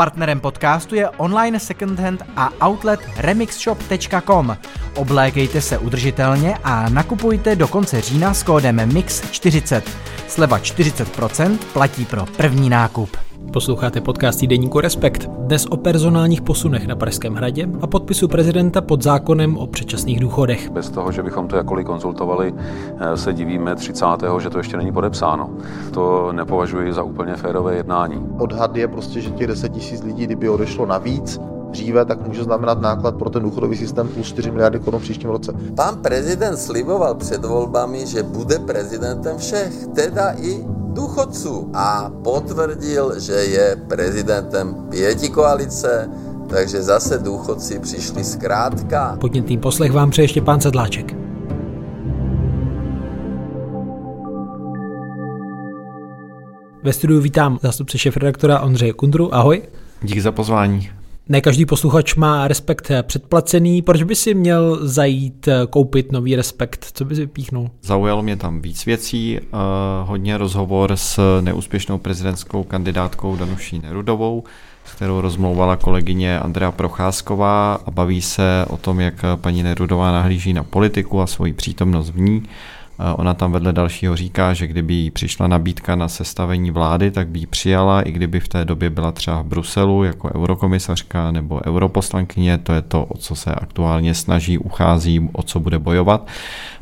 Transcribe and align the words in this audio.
Partnerem 0.00 0.40
podcastu 0.40 0.94
je 0.94 1.08
online 1.08 1.60
secondhand 1.60 2.22
a 2.36 2.68
outlet 2.68 3.00
remixshop.com. 3.16 4.56
Oblékejte 4.96 5.60
se 5.60 5.78
udržitelně 5.78 6.54
a 6.64 6.88
nakupujte 6.88 7.56
do 7.56 7.68
konce 7.68 8.00
října 8.00 8.34
s 8.34 8.42
kódem 8.42 8.76
MIX40. 8.76 9.82
Sleva 10.28 10.58
40% 10.58 11.58
platí 11.72 12.04
pro 12.04 12.26
první 12.26 12.70
nákup. 12.70 13.29
Posloucháte 13.52 14.00
podcast 14.00 14.40
týdeníku 14.40 14.80
Respekt. 14.80 15.26
Dnes 15.26 15.66
o 15.66 15.76
personálních 15.76 16.42
posunech 16.42 16.86
na 16.86 16.96
Pražském 16.96 17.34
hradě 17.34 17.68
a 17.80 17.86
podpisu 17.86 18.28
prezidenta 18.28 18.80
pod 18.80 19.02
zákonem 19.02 19.56
o 19.56 19.66
předčasných 19.66 20.20
důchodech. 20.20 20.70
Bez 20.70 20.90
toho, 20.90 21.12
že 21.12 21.22
bychom 21.22 21.48
to 21.48 21.56
jakkoliv 21.56 21.86
konzultovali, 21.86 22.54
eh, 22.98 23.16
se 23.16 23.32
divíme 23.32 23.74
30. 23.76 24.40
že 24.40 24.50
to 24.50 24.58
ještě 24.58 24.76
není 24.76 24.92
podepsáno. 24.92 25.50
To 25.94 26.32
nepovažuji 26.32 26.92
za 26.92 27.02
úplně 27.02 27.34
férové 27.34 27.76
jednání. 27.76 28.26
Odhad 28.38 28.76
je 28.76 28.88
prostě, 28.88 29.20
že 29.20 29.30
těch 29.30 29.46
10 29.46 29.68
tisíc 29.68 30.02
lidí, 30.02 30.26
kdyby 30.26 30.48
odešlo 30.48 30.86
navíc, 30.86 31.40
dříve, 31.70 32.04
tak 32.04 32.26
může 32.26 32.44
znamenat 32.44 32.80
náklad 32.80 33.14
pro 33.14 33.30
ten 33.30 33.42
důchodový 33.42 33.76
systém 33.76 34.08
plus 34.08 34.26
4 34.26 34.50
miliardy 34.50 34.78
korun 34.78 35.00
v 35.00 35.02
příštím 35.02 35.30
roce. 35.30 35.52
Pan 35.74 35.96
prezident 35.96 36.56
sliboval 36.56 37.14
před 37.14 37.44
volbami, 37.44 38.06
že 38.06 38.22
bude 38.22 38.58
prezidentem 38.58 39.38
všech, 39.38 39.86
teda 39.94 40.32
i 40.38 40.64
důchodců 40.92 41.70
a 41.74 42.10
potvrdil, 42.24 43.20
že 43.20 43.32
je 43.32 43.76
prezidentem 43.88 44.74
pěti 44.90 45.28
koalice, 45.28 46.08
takže 46.48 46.82
zase 46.82 47.18
důchodci 47.18 47.78
přišli 47.78 48.24
zkrátka. 48.24 49.16
Podnětný 49.20 49.58
poslech 49.58 49.92
vám 49.92 50.10
přeje 50.10 50.24
ještě 50.24 50.42
pán 50.42 50.60
Sedláček. 50.60 51.14
Ve 56.82 56.92
studiu 56.92 57.20
vítám 57.20 57.58
zástupce 57.62 57.98
šéf-redaktora 57.98 58.60
Ondřeje 58.60 58.92
Kundru. 58.92 59.34
Ahoj. 59.34 59.62
Díky 60.02 60.20
za 60.20 60.32
pozvání. 60.32 60.99
Ne 61.30 61.40
každý 61.40 61.66
posluchač 61.66 62.14
má 62.14 62.48
respekt 62.48 62.90
předplacený. 63.02 63.82
Proč 63.82 64.02
by 64.02 64.14
si 64.16 64.34
měl 64.34 64.78
zajít 64.86 65.48
eh, 65.48 65.66
koupit 65.70 66.12
nový 66.12 66.36
respekt? 66.36 66.90
Co 66.94 67.04
by 67.04 67.14
si 67.14 67.20
vypíchnul? 67.20 67.70
Zaujalo 67.82 68.22
mě 68.22 68.36
tam 68.36 68.60
víc 68.60 68.86
věcí. 68.86 69.38
Uh, 69.40 69.58
hodně 70.08 70.38
rozhovor 70.38 70.92
s 70.96 71.40
neúspěšnou 71.40 71.98
prezidentskou 71.98 72.62
kandidátkou 72.62 73.36
Danuší 73.36 73.78
Nerudovou, 73.78 74.44
s 74.84 74.92
kterou 74.92 75.20
rozmlouvala 75.20 75.76
kolegyně 75.76 76.40
Andrea 76.40 76.70
Procházková 76.72 77.74
a 77.74 77.90
baví 77.90 78.22
se 78.22 78.64
o 78.68 78.76
tom, 78.76 79.00
jak 79.00 79.14
paní 79.36 79.62
Nerudová 79.62 80.12
nahlíží 80.12 80.52
na 80.52 80.64
politiku 80.64 81.20
a 81.20 81.26
svoji 81.26 81.52
přítomnost 81.52 82.10
v 82.10 82.20
ní. 82.20 82.42
Ona 83.16 83.34
tam 83.34 83.52
vedle 83.52 83.72
dalšího 83.72 84.16
říká, 84.16 84.54
že 84.54 84.66
kdyby 84.66 84.94
jí 84.94 85.10
přišla 85.10 85.46
nabídka 85.46 85.96
na 85.96 86.08
sestavení 86.08 86.70
vlády, 86.70 87.10
tak 87.10 87.28
by 87.28 87.38
ji 87.38 87.46
přijala, 87.46 88.02
i 88.02 88.12
kdyby 88.12 88.40
v 88.40 88.48
té 88.48 88.64
době 88.64 88.90
byla 88.90 89.12
třeba 89.12 89.42
v 89.42 89.46
Bruselu 89.46 90.04
jako 90.04 90.30
eurokomisařka 90.34 91.30
nebo 91.30 91.60
europoslankyně, 91.66 92.58
to 92.58 92.72
je 92.72 92.82
to, 92.82 93.04
o 93.04 93.16
co 93.16 93.34
se 93.34 93.54
aktuálně 93.54 94.14
snaží, 94.14 94.58
uchází, 94.58 95.28
o 95.32 95.42
co 95.42 95.60
bude 95.60 95.78
bojovat. 95.78 96.28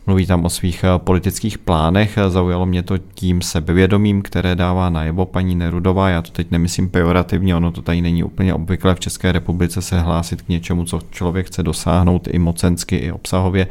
Mluví 0.06 0.26
tam 0.26 0.44
o 0.44 0.50
svých 0.50 0.84
eh, 0.84 0.98
politických 0.98 1.58
plánech, 1.58 2.18
zaujalo 2.28 2.66
mě 2.66 2.82
to 2.82 2.98
tím 2.98 3.42
sebevědomím, 3.42 4.22
které 4.22 4.54
dává 4.54 4.90
najevo 4.90 5.26
paní 5.26 5.54
Nerudová. 5.54 6.08
Já 6.08 6.22
to 6.22 6.30
teď 6.30 6.50
nemyslím 6.50 6.88
pejorativně, 6.88 7.56
ono 7.56 7.70
to 7.70 7.82
tady 7.82 8.00
není 8.00 8.24
úplně 8.24 8.54
obvyklé 8.54 8.94
v 8.94 9.00
České 9.00 9.32
republice 9.32 9.82
se 9.82 10.00
hlásit 10.00 10.42
k 10.42 10.48
něčemu, 10.48 10.84
co 10.84 11.00
člověk 11.10 11.46
chce 11.46 11.62
dosáhnout 11.62 12.28
i 12.30 12.38
mocensky, 12.38 12.96
i 12.96 13.12
obsahově, 13.12 13.66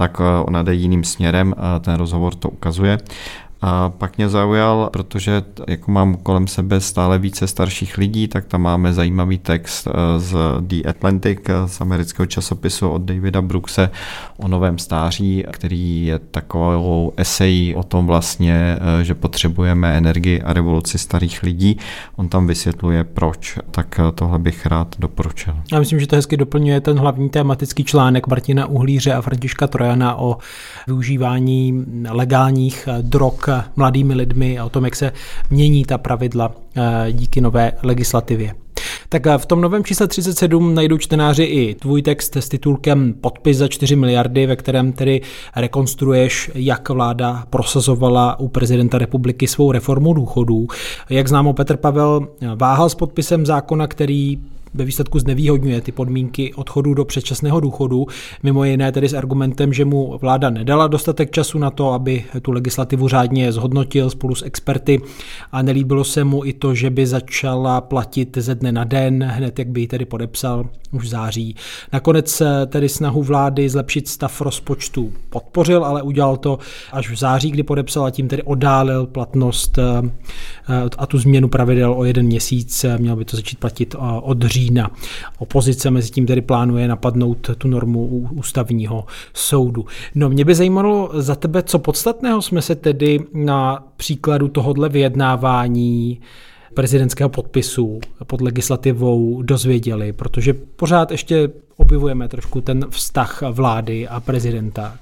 tak 0.00 0.20
eh, 0.20 0.44
ona 0.44 0.62
jde 0.62 0.74
jiným 0.74 1.04
směrem, 1.04 1.54
ten 1.80 1.94
rozhovor 1.94 2.34
to 2.34 2.48
ukazuje. 2.48 2.98
A 3.62 3.88
pak 3.88 4.16
mě 4.16 4.28
zaujal, 4.28 4.90
protože 4.92 5.42
jako 5.68 5.90
mám 5.90 6.16
kolem 6.16 6.46
sebe 6.46 6.80
stále 6.80 7.18
více 7.18 7.46
starších 7.46 7.98
lidí, 7.98 8.28
tak 8.28 8.44
tam 8.44 8.62
máme 8.62 8.92
zajímavý 8.92 9.38
text 9.38 9.86
eh, 9.86 10.20
z 10.20 10.36
The 10.60 10.88
Atlantic, 10.88 11.38
eh, 11.48 11.68
z 11.68 11.80
amerického 11.80 12.26
časopisu 12.26 12.88
od 12.88 13.02
Davida 13.02 13.42
Brookse 13.42 13.90
o 14.36 14.48
novém 14.48 14.78
stáří, 14.78 15.44
který 15.50 16.06
je 16.06 16.18
takovou 16.18 17.12
esejí 17.16 17.74
o 17.74 17.82
tom 17.82 18.06
vlastně, 18.06 18.78
eh, 19.00 19.04
že 19.04 19.14
potřebujeme 19.14 19.96
energii 19.96 20.42
a 20.42 20.52
revoluci 20.52 20.98
starých 20.98 21.42
lidí. 21.42 21.78
On 22.16 22.28
tam 22.28 22.46
vysvětluje 22.46 23.04
proč, 23.04 23.58
tak 23.70 24.00
tohle 24.14 24.38
bych 24.38 24.66
rád 24.66 24.96
doporučil. 24.98 25.54
Já 25.72 25.78
myslím, 25.78 26.00
že 26.00 26.06
to 26.06 26.16
hezky 26.16 26.36
doplňuje 26.36 26.80
ten 26.80 26.98
hlavní 26.98 27.28
tematický 27.28 27.84
článek 27.84 28.26
Martina 28.26 28.66
Uhlíře 28.66 29.12
a 29.12 29.20
Františka 29.20 29.66
Trojana 29.66 30.16
o 30.16 30.36
využívání 30.86 31.84
legálních 32.10 32.88
drog 33.02 33.49
mladými 33.76 34.14
lidmi 34.14 34.58
a 34.58 34.64
o 34.64 34.68
tom, 34.68 34.84
jak 34.84 34.96
se 34.96 35.12
mění 35.50 35.84
ta 35.84 35.98
pravidla 35.98 36.52
eh, 36.76 37.12
díky 37.12 37.40
nové 37.40 37.72
legislativě. 37.82 38.54
Tak 39.08 39.22
v 39.38 39.46
tom 39.46 39.60
novém 39.60 39.84
čísle 39.84 40.08
37 40.08 40.74
najdou 40.74 40.98
čtenáři 40.98 41.42
i 41.42 41.74
tvůj 41.74 42.02
text 42.02 42.36
s 42.36 42.48
titulkem 42.48 43.14
Podpis 43.20 43.56
za 43.56 43.68
4 43.68 43.96
miliardy, 43.96 44.46
ve 44.46 44.56
kterém 44.56 44.92
tedy 44.92 45.20
rekonstruuješ, 45.56 46.50
jak 46.54 46.88
vláda 46.88 47.44
prosazovala 47.50 48.40
u 48.40 48.48
prezidenta 48.48 48.98
republiky 48.98 49.46
svou 49.46 49.72
reformu 49.72 50.12
důchodů. 50.12 50.66
Jak 51.10 51.28
známo, 51.28 51.52
Petr 51.52 51.76
Pavel 51.76 52.28
váhal 52.56 52.88
s 52.88 52.94
podpisem 52.94 53.46
zákona, 53.46 53.86
který 53.86 54.38
ve 54.74 54.84
výsledku 54.84 55.18
znevýhodňuje 55.18 55.80
ty 55.80 55.92
podmínky 55.92 56.54
odchodu 56.54 56.94
do 56.94 57.04
předčasného 57.04 57.60
důchodu, 57.60 58.06
mimo 58.42 58.64
jiné 58.64 58.92
tedy 58.92 59.08
s 59.08 59.14
argumentem, 59.14 59.72
že 59.72 59.84
mu 59.84 60.18
vláda 60.18 60.50
nedala 60.50 60.86
dostatek 60.86 61.30
času 61.30 61.58
na 61.58 61.70
to, 61.70 61.92
aby 61.92 62.24
tu 62.42 62.50
legislativu 62.50 63.08
řádně 63.08 63.52
zhodnotil 63.52 64.10
spolu 64.10 64.34
s 64.34 64.42
experty 64.42 65.00
a 65.52 65.62
nelíbilo 65.62 66.04
se 66.04 66.24
mu 66.24 66.44
i 66.44 66.52
to, 66.52 66.74
že 66.74 66.90
by 66.90 67.06
začala 67.06 67.80
platit 67.80 68.38
ze 68.40 68.54
dne 68.54 68.72
na 68.72 68.84
den, 68.84 69.22
hned 69.22 69.58
jak 69.58 69.68
by 69.68 69.80
ji 69.80 69.86
tedy 69.86 70.04
podepsal 70.04 70.64
už 70.92 71.04
v 71.04 71.08
září. 71.08 71.56
Nakonec 71.92 72.42
tedy 72.66 72.88
snahu 72.88 73.22
vlády 73.22 73.68
zlepšit 73.68 74.08
stav 74.08 74.40
rozpočtu 74.40 75.12
podpořil, 75.30 75.84
ale 75.84 76.02
udělal 76.02 76.36
to 76.36 76.58
až 76.92 77.10
v 77.10 77.16
září, 77.16 77.50
kdy 77.50 77.62
podepsal 77.62 78.04
a 78.04 78.10
tím 78.10 78.28
tedy 78.28 78.42
oddálil 78.42 79.06
platnost 79.06 79.78
eh, 79.78 80.10
a 80.98 81.06
tu 81.06 81.18
změnu 81.18 81.48
pravidel 81.48 81.92
o 81.92 82.04
jeden 82.04 82.26
měsíc. 82.26 82.84
Měl 82.98 83.16
by 83.16 83.24
to 83.24 83.36
začít 83.36 83.58
platit 83.58 83.94
eh, 83.94 83.98
od 84.22 84.42
října 84.42 84.59
října. 84.60 84.90
Opozice 85.38 85.90
mezi 85.90 86.10
tím 86.10 86.26
tedy 86.26 86.40
plánuje 86.40 86.88
napadnout 86.88 87.50
tu 87.58 87.68
normu 87.68 88.28
ústavního 88.30 89.04
soudu. 89.34 89.86
No 90.14 90.28
mě 90.28 90.44
by 90.44 90.54
zajímalo 90.54 91.10
za 91.14 91.34
tebe, 91.34 91.62
co 91.62 91.78
podstatného 91.78 92.42
jsme 92.42 92.62
se 92.62 92.74
tedy 92.74 93.20
na 93.34 93.84
příkladu 93.96 94.48
tohodle 94.48 94.88
vyjednávání 94.88 96.20
prezidentského 96.74 97.28
podpisu 97.30 98.00
pod 98.26 98.40
legislativou 98.40 99.42
dozvěděli, 99.42 100.12
protože 100.12 100.54
pořád 100.54 101.10
ještě 101.10 101.50
objevujeme 101.76 102.28
trošku 102.28 102.60
ten 102.60 102.86
vztah 102.90 103.42
vlády 103.50 104.08
a 104.08 104.20
prezidenta 104.20 104.98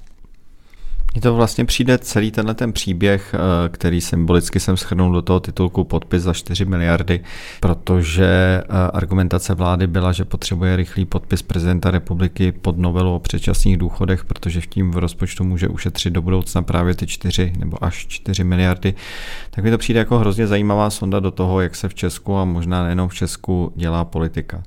mně 1.13 1.21
to 1.21 1.35
vlastně 1.35 1.65
přijde 1.65 1.97
celý 1.97 2.31
tenhle 2.31 2.53
ten 2.53 2.73
příběh, 2.73 3.35
eh, 3.35 3.69
který 3.69 4.01
symbolicky 4.01 4.59
jsem 4.59 4.77
schrnul 4.77 5.13
do 5.13 5.21
toho 5.21 5.39
titulku 5.39 5.83
podpis 5.83 6.23
za 6.23 6.33
4 6.33 6.65
miliardy, 6.65 7.19
protože 7.59 8.61
eh, 8.63 8.65
argumentace 8.93 9.53
vlády 9.53 9.87
byla, 9.87 10.11
že 10.11 10.25
potřebuje 10.25 10.75
rychlý 10.75 11.05
podpis 11.05 11.41
prezidenta 11.41 11.91
republiky 11.91 12.51
pod 12.51 12.77
novelu 12.77 13.15
o 13.15 13.19
předčasných 13.19 13.77
důchodech, 13.77 14.25
protože 14.25 14.61
v 14.61 14.67
tím 14.67 14.91
v 14.91 14.97
rozpočtu 14.97 15.43
může 15.43 15.67
ušetřit 15.67 16.13
do 16.13 16.21
budoucna 16.21 16.61
právě 16.61 16.93
ty 16.93 17.07
4 17.07 17.53
nebo 17.59 17.83
až 17.83 18.07
4 18.07 18.43
miliardy. 18.43 18.93
Tak 19.49 19.63
mi 19.63 19.71
to 19.71 19.77
přijde 19.77 19.99
jako 19.99 20.19
hrozně 20.19 20.47
zajímavá 20.47 20.89
sonda 20.89 21.19
do 21.19 21.31
toho, 21.31 21.61
jak 21.61 21.75
se 21.75 21.89
v 21.89 21.93
Česku 21.93 22.37
a 22.37 22.45
možná 22.45 22.83
nejenom 22.83 23.09
v 23.09 23.13
Česku 23.13 23.71
dělá 23.75 24.05
politika. 24.05 24.63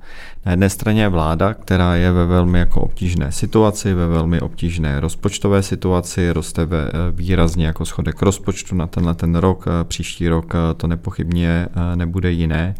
Na 0.47 0.51
jedné 0.53 0.71
straně 0.71 1.03
je 1.03 1.09
vláda, 1.09 1.55
která 1.55 1.97
je 1.97 2.13
ve 2.13 2.27
velmi 2.27 2.59
jako 2.59 2.81
obtížné 2.81 3.33
situaci, 3.33 3.95
ve 3.95 4.07
velmi 4.07 4.41
obtížné 4.41 5.01
rozpočtové 5.01 5.63
situaci, 5.63 6.32
roste 6.33 6.63
eh, 6.63 6.69
výrazně 7.11 7.67
jako 7.67 7.85
schodek 7.85 8.23
rozpočtu 8.23 8.75
na 8.75 8.87
tenhle 8.87 9.15
ten 9.15 9.35
rok, 9.35 9.65
eh, 9.67 9.85
příští 9.85 10.29
rok 10.29 10.55
eh, 10.55 10.75
to 10.75 10.87
nepochybně 10.87 11.69
nebude 11.95 12.31
jiné 12.31 12.75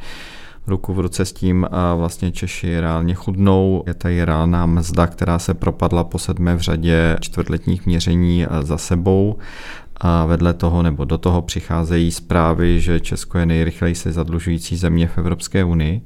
ruku 0.67 0.95
v 0.95 1.01
ruce 1.01 1.25
s 1.25 1.33
tím 1.33 1.67
a 1.71 1.95
vlastně 1.95 2.33
Češi 2.33 2.81
reálně 2.81 3.15
chudnou. 3.15 3.85
Je 3.87 3.95
tady 3.95 4.25
reálná 4.25 4.67
mzda, 4.67 5.07
která 5.07 5.39
se 5.39 5.55
propadla 5.55 6.05
po 6.05 6.19
sedmé 6.19 6.55
v 6.57 6.61
řadě 6.61 7.17
čtvrtletních 7.21 7.87
měření 7.87 8.47
za 8.61 8.79
sebou. 8.79 9.39
A 9.97 10.27
vedle 10.27 10.55
toho 10.55 10.83
nebo 10.83 11.05
do 11.05 11.19
toho 11.19 11.43
přicházejí 11.43 12.11
zprávy, 12.11 12.81
že 12.81 13.01
Česko 13.01 13.39
je 13.39 13.47
nejrychleji 13.47 13.95
se 13.95 14.13
zadlužující 14.13 14.77
země 14.77 15.07
v 15.07 15.19
Evropské 15.19 15.65
unii. 15.65 16.01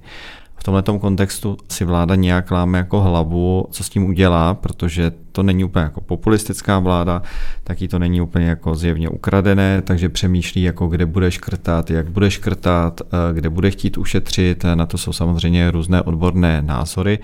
V 0.66 0.82
tomto 0.82 0.98
kontextu 0.98 1.56
si 1.68 1.84
vláda 1.84 2.14
nějak 2.14 2.50
láme 2.50 2.78
jako 2.78 3.00
hlavu, 3.00 3.66
co 3.70 3.84
s 3.84 3.88
tím 3.88 4.04
udělá, 4.04 4.54
protože 4.54 5.12
to 5.32 5.42
není 5.42 5.64
úplně 5.64 5.82
jako 5.82 6.00
populistická 6.00 6.78
vláda, 6.78 7.22
taky 7.64 7.88
to 7.88 7.98
není 7.98 8.20
úplně 8.20 8.46
jako 8.46 8.74
zjevně 8.74 9.08
ukradené, 9.08 9.82
takže 9.82 10.08
přemýšlí, 10.08 10.62
jako 10.62 10.86
kde 10.86 11.06
bude 11.06 11.30
škrtat, 11.30 11.90
jak 11.90 12.10
bude 12.10 12.30
škrtat, 12.30 13.00
eh, 13.00 13.34
kde 13.34 13.50
bude 13.50 13.70
chtít 13.70 13.98
ušetřit, 13.98 14.64
na 14.74 14.86
to 14.86 14.98
jsou 14.98 15.12
samozřejmě 15.12 15.70
různé 15.70 16.02
odborné 16.02 16.62
názory 16.62 17.18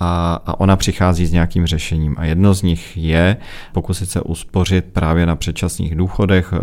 a, 0.00 0.42
a 0.46 0.60
ona 0.60 0.76
přichází 0.76 1.26
s 1.26 1.32
nějakým 1.32 1.66
řešením. 1.66 2.14
A 2.18 2.24
jedno 2.24 2.54
z 2.54 2.62
nich 2.62 2.96
je 2.96 3.36
pokusit 3.72 4.10
se 4.10 4.20
uspořit 4.20 4.84
právě 4.92 5.26
na 5.26 5.36
předčasných 5.36 5.94
důchodech. 5.94 6.52
E, 6.52 6.58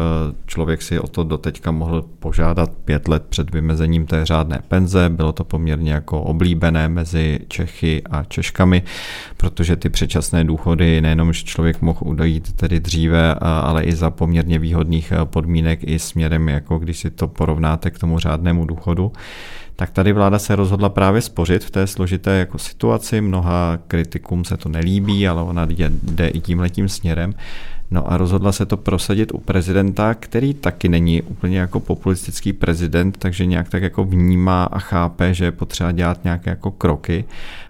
člověk 0.46 0.82
si 0.82 1.00
o 1.00 1.08
to 1.08 1.24
doteďka 1.24 1.72
mohl 1.72 2.06
požádat 2.20 2.72
pět 2.86 3.08
let 3.08 3.24
před 3.30 3.52
vymezením 3.52 4.06
té 4.06 4.26
řádné 4.26 4.62
penze. 4.68 5.10
Bylo 5.10 5.32
to 5.32 5.44
poměrně 5.44 5.94
jako 5.94 6.22
oblíbené 6.22 6.90
mezi 6.90 7.40
Čechy 7.48 8.02
a 8.04 8.24
Češkami, 8.24 8.84
protože 9.38 9.76
ty 9.76 9.90
předčasné 9.90 10.44
důchody 10.44 11.02
nejenom, 11.02 11.34
že 11.34 11.44
člověk 11.44 11.82
mohl 11.82 12.00
udojít 12.06 12.54
tedy 12.54 12.80
dříve, 12.80 13.34
ale 13.42 13.84
i 13.84 13.96
za 13.96 14.10
poměrně 14.10 14.60
výhodných 14.60 15.14
podmínek 15.24 15.80
i 15.84 16.00
směrem, 16.00 16.50
jako 16.50 16.78
když 16.80 17.00
si 17.00 17.10
to 17.12 17.28
porovnáte 17.28 17.92
k 17.92 18.00
tomu 18.00 18.20
řádnému 18.20 18.66
důchodu 18.66 19.12
tak 19.80 19.92
tady 19.92 20.14
vláda 20.14 20.40
se 20.40 20.56
rozhodla 20.56 20.90
právě 20.90 21.22
spořit 21.22 21.64
v 21.64 21.72
té 21.72 21.88
složité 21.88 22.38
jako 22.38 22.58
situaci. 22.58 23.22
Mnoha 23.22 23.80
kritikům 23.88 24.46
se 24.46 24.58
to 24.58 24.70
nelíbí, 24.70 25.28
ale 25.28 25.42
ona 25.42 25.66
jde, 25.66 25.92
jde 26.04 26.28
i 26.28 26.40
tímhletím 26.40 26.90
směrem. 26.90 27.34
No 27.92 28.12
a 28.12 28.18
rozhodla 28.18 28.52
se 28.52 28.66
to 28.66 28.78
prosadit 28.78 29.32
u 29.34 29.38
prezidenta, 29.38 30.14
který 30.14 30.54
taky 30.54 30.90
není 30.90 31.22
úplně 31.22 31.60
jako 31.60 31.80
populistický 31.80 32.54
prezident, 32.54 33.18
takže 33.18 33.46
nějak 33.46 33.70
tak 33.70 33.84
jako 33.84 34.04
vnímá 34.04 34.64
a 34.64 34.80
chápe, 34.80 35.34
že 35.34 35.46
je 35.46 35.52
potřeba 35.52 35.92
dělat 35.92 36.24
nějaké 36.24 36.50
jako 36.50 36.72
kroky. 36.72 37.26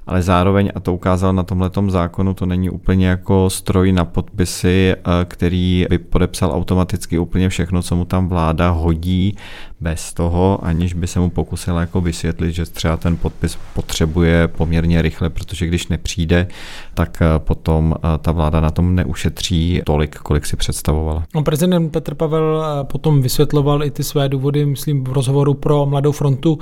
Ale 0.07 0.21
zároveň, 0.21 0.71
a 0.75 0.79
to 0.79 0.93
ukázal 0.93 1.33
na 1.33 1.43
tomhletom 1.43 1.91
zákonu, 1.91 2.33
to 2.33 2.45
není 2.45 2.69
úplně 2.69 3.07
jako 3.07 3.49
stroj 3.49 3.91
na 3.91 4.05
podpisy, 4.05 4.93
eh, 4.97 5.25
který 5.25 5.85
by 5.89 5.97
podepsal 5.97 6.51
automaticky 6.51 7.19
úplně 7.19 7.49
všechno, 7.49 7.81
co 7.81 7.95
mu 7.95 8.05
tam 8.05 8.27
vláda 8.27 8.69
hodí, 8.69 9.35
bez 9.81 10.13
toho, 10.13 10.59
aniž 10.65 10.93
by 10.93 11.07
se 11.07 11.19
mu 11.19 11.29
pokusila 11.29 11.81
jako 11.81 12.01
vysvětlit, 12.01 12.51
že 12.51 12.65
třeba 12.65 12.97
ten 12.97 13.17
podpis 13.17 13.57
potřebuje 13.73 14.47
poměrně 14.47 15.01
rychle, 15.01 15.29
protože 15.29 15.67
když 15.67 15.87
nepřijde, 15.87 16.47
tak 16.93 17.21
eh, 17.21 17.25
potom 17.37 17.95
eh, 17.97 18.17
ta 18.17 18.31
vláda 18.31 18.59
na 18.59 18.71
tom 18.71 18.95
neušetří 18.95 19.81
tolik, 19.85 20.06
kolik 20.15 20.45
si 20.45 20.57
představovala. 20.57 21.23
No, 21.35 21.43
prezident 21.43 21.89
Petr 21.89 22.15
Pavel 22.15 22.63
potom 22.83 23.21
vysvětloval 23.21 23.83
i 23.83 23.91
ty 23.91 24.03
své 24.03 24.29
důvody, 24.29 24.65
myslím, 24.65 25.03
v 25.03 25.11
rozhovoru 25.11 25.53
pro 25.53 25.85
Mladou 25.85 26.11
frontu 26.11 26.59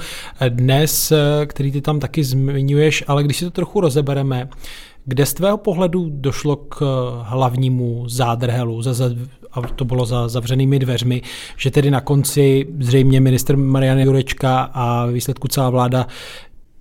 dnes, 0.50 1.14
který 1.46 1.72
ty 1.72 1.82
tam 1.82 2.00
taky 2.00 2.24
zmiňuješ, 2.24 3.04
ale 3.08 3.24
když 3.24 3.36
když 3.36 3.40
si 3.40 3.46
to 3.46 3.52
trochu 3.52 3.82
rozebereme, 3.82 4.50
kde 5.06 5.26
z 5.26 5.34
tvého 5.34 5.58
pohledu 5.58 6.08
došlo 6.10 6.56
k 6.56 6.82
hlavnímu 7.24 8.10
zádrhelu, 8.10 8.82
za, 8.82 8.94
za, 8.94 9.06
a 9.52 9.62
to 9.62 9.86
bylo 9.86 10.06
za 10.06 10.28
zavřenými 10.28 10.80
dveřmi, 10.80 11.22
že 11.58 11.72
tedy 11.72 11.92
na 11.92 12.02
konci 12.02 12.68
zřejmě 12.80 13.22
minister 13.22 13.58
Marian 13.58 14.00
Jurečka 14.00 14.62
a 14.74 15.06
výsledku 15.06 15.48
celá 15.48 15.70
vláda 15.70 16.08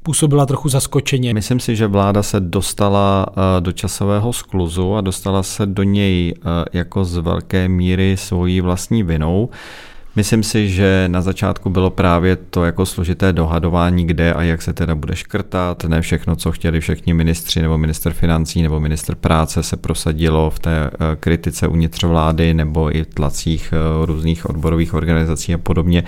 působila 0.04 0.46
trochu 0.46 0.68
zaskočeně. 0.68 1.34
Myslím 1.34 1.60
si, 1.60 1.76
že 1.76 1.86
vláda 1.86 2.22
se 2.22 2.40
dostala 2.40 3.26
eh, 3.28 3.60
do 3.60 3.72
časového 3.72 4.32
skluzu 4.32 4.94
a 4.94 5.00
dostala 5.00 5.42
se 5.42 5.66
do 5.66 5.82
něj 5.82 6.34
eh, 6.36 6.64
jako 6.72 7.04
z 7.04 7.16
velké 7.16 7.68
míry 7.68 8.16
svojí 8.16 8.60
vlastní 8.60 9.02
vinou. 9.02 9.48
Myslím 10.16 10.42
si, 10.42 10.68
že 10.68 11.04
na 11.08 11.20
začátku 11.20 11.70
bylo 11.70 11.90
právě 11.90 12.36
to 12.36 12.64
jako 12.64 12.86
složité 12.86 13.32
dohadování, 13.32 14.06
kde 14.06 14.34
a 14.34 14.42
jak 14.42 14.62
se 14.62 14.72
teda 14.72 14.94
bude 14.94 15.16
škrtat. 15.16 15.84
Ne 15.84 16.00
všechno, 16.00 16.36
co 16.36 16.52
chtěli 16.52 16.80
všichni 16.80 17.14
ministři 17.14 17.62
nebo 17.62 17.78
minister 17.78 18.12
financí 18.12 18.62
nebo 18.62 18.80
minister 18.80 19.14
práce 19.14 19.62
se 19.62 19.76
prosadilo 19.76 20.50
v 20.50 20.58
té 20.58 20.90
eh, 20.92 21.16
kritice 21.20 21.68
uvnitř 21.68 22.04
vlády 22.04 22.54
nebo 22.54 22.96
i 22.96 23.04
tlacích 23.04 23.72
eh, 23.72 24.06
různých 24.06 24.50
odborových 24.50 24.94
organizací 24.94 25.54
a 25.54 25.58
podobně. 25.58 26.04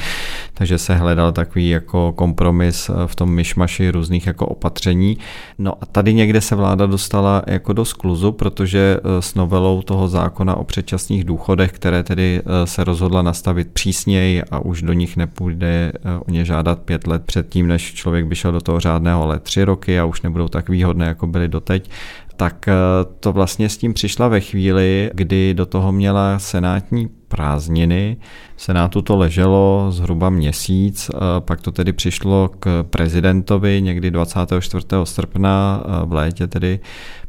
Takže 0.54 0.78
se 0.78 0.94
hledal 0.94 1.32
takový 1.32 1.68
jako 1.68 2.12
kompromis 2.12 2.90
eh, 2.90 2.92
v 3.06 3.14
tom 3.14 3.30
myšmaši 3.30 3.90
různých 3.90 4.26
jako 4.26 4.46
opatření. 4.46 5.18
No 5.58 5.74
a 5.80 5.86
tady 5.86 6.14
někde 6.14 6.40
se 6.40 6.54
vláda 6.54 6.86
dostala 6.86 7.42
jako 7.46 7.72
do 7.72 7.84
skluzu, 7.84 8.32
protože 8.32 9.00
s 9.20 9.34
novelou 9.34 9.82
toho 9.82 10.08
zákona 10.08 10.56
o 10.56 10.64
předčasných 10.64 11.24
důchodech, 11.24 11.72
které 11.72 12.02
tedy 12.02 12.42
se 12.64 12.84
rozhodla 12.84 13.22
nastavit 13.22 13.68
přísně 13.72 13.95
přísněji 13.96 14.42
a 14.50 14.58
už 14.58 14.82
do 14.82 14.92
nich 14.92 15.16
nepůjde 15.16 15.92
eh, 15.94 16.18
o 16.26 16.30
ně 16.30 16.44
žádat 16.44 16.78
pět 16.78 17.06
let 17.06 17.22
předtím, 17.24 17.66
než 17.66 17.94
člověk 17.94 18.26
by 18.26 18.34
šel 18.34 18.52
do 18.52 18.60
toho 18.60 18.80
řádného, 18.80 19.22
ale 19.22 19.38
tři 19.38 19.64
roky 19.64 20.00
a 20.00 20.04
už 20.04 20.22
nebudou 20.22 20.48
tak 20.48 20.68
výhodné, 20.68 21.06
jako 21.06 21.26
byly 21.26 21.48
doteď, 21.48 21.90
tak 22.36 22.68
eh, 22.68 22.72
to 23.20 23.32
vlastně 23.32 23.68
s 23.68 23.76
tím 23.76 23.94
přišla 23.94 24.28
ve 24.28 24.40
chvíli, 24.40 25.10
kdy 25.14 25.54
do 25.54 25.66
toho 25.66 25.92
měla 25.92 26.38
senátní 26.38 27.08
prázdniny. 27.28 28.16
V 28.56 28.62
Senátu 28.62 29.02
to 29.02 29.16
leželo 29.16 29.86
zhruba 29.90 30.30
měsíc, 30.30 31.10
eh, 31.14 31.18
pak 31.40 31.60
to 31.60 31.72
tedy 31.72 31.92
přišlo 31.92 32.50
k 32.60 32.84
prezidentovi 32.90 33.82
někdy 33.82 34.10
24. 34.10 35.06
srpna 35.06 35.84
v 36.04 36.12
létě 36.12 36.46
tedy 36.46 36.80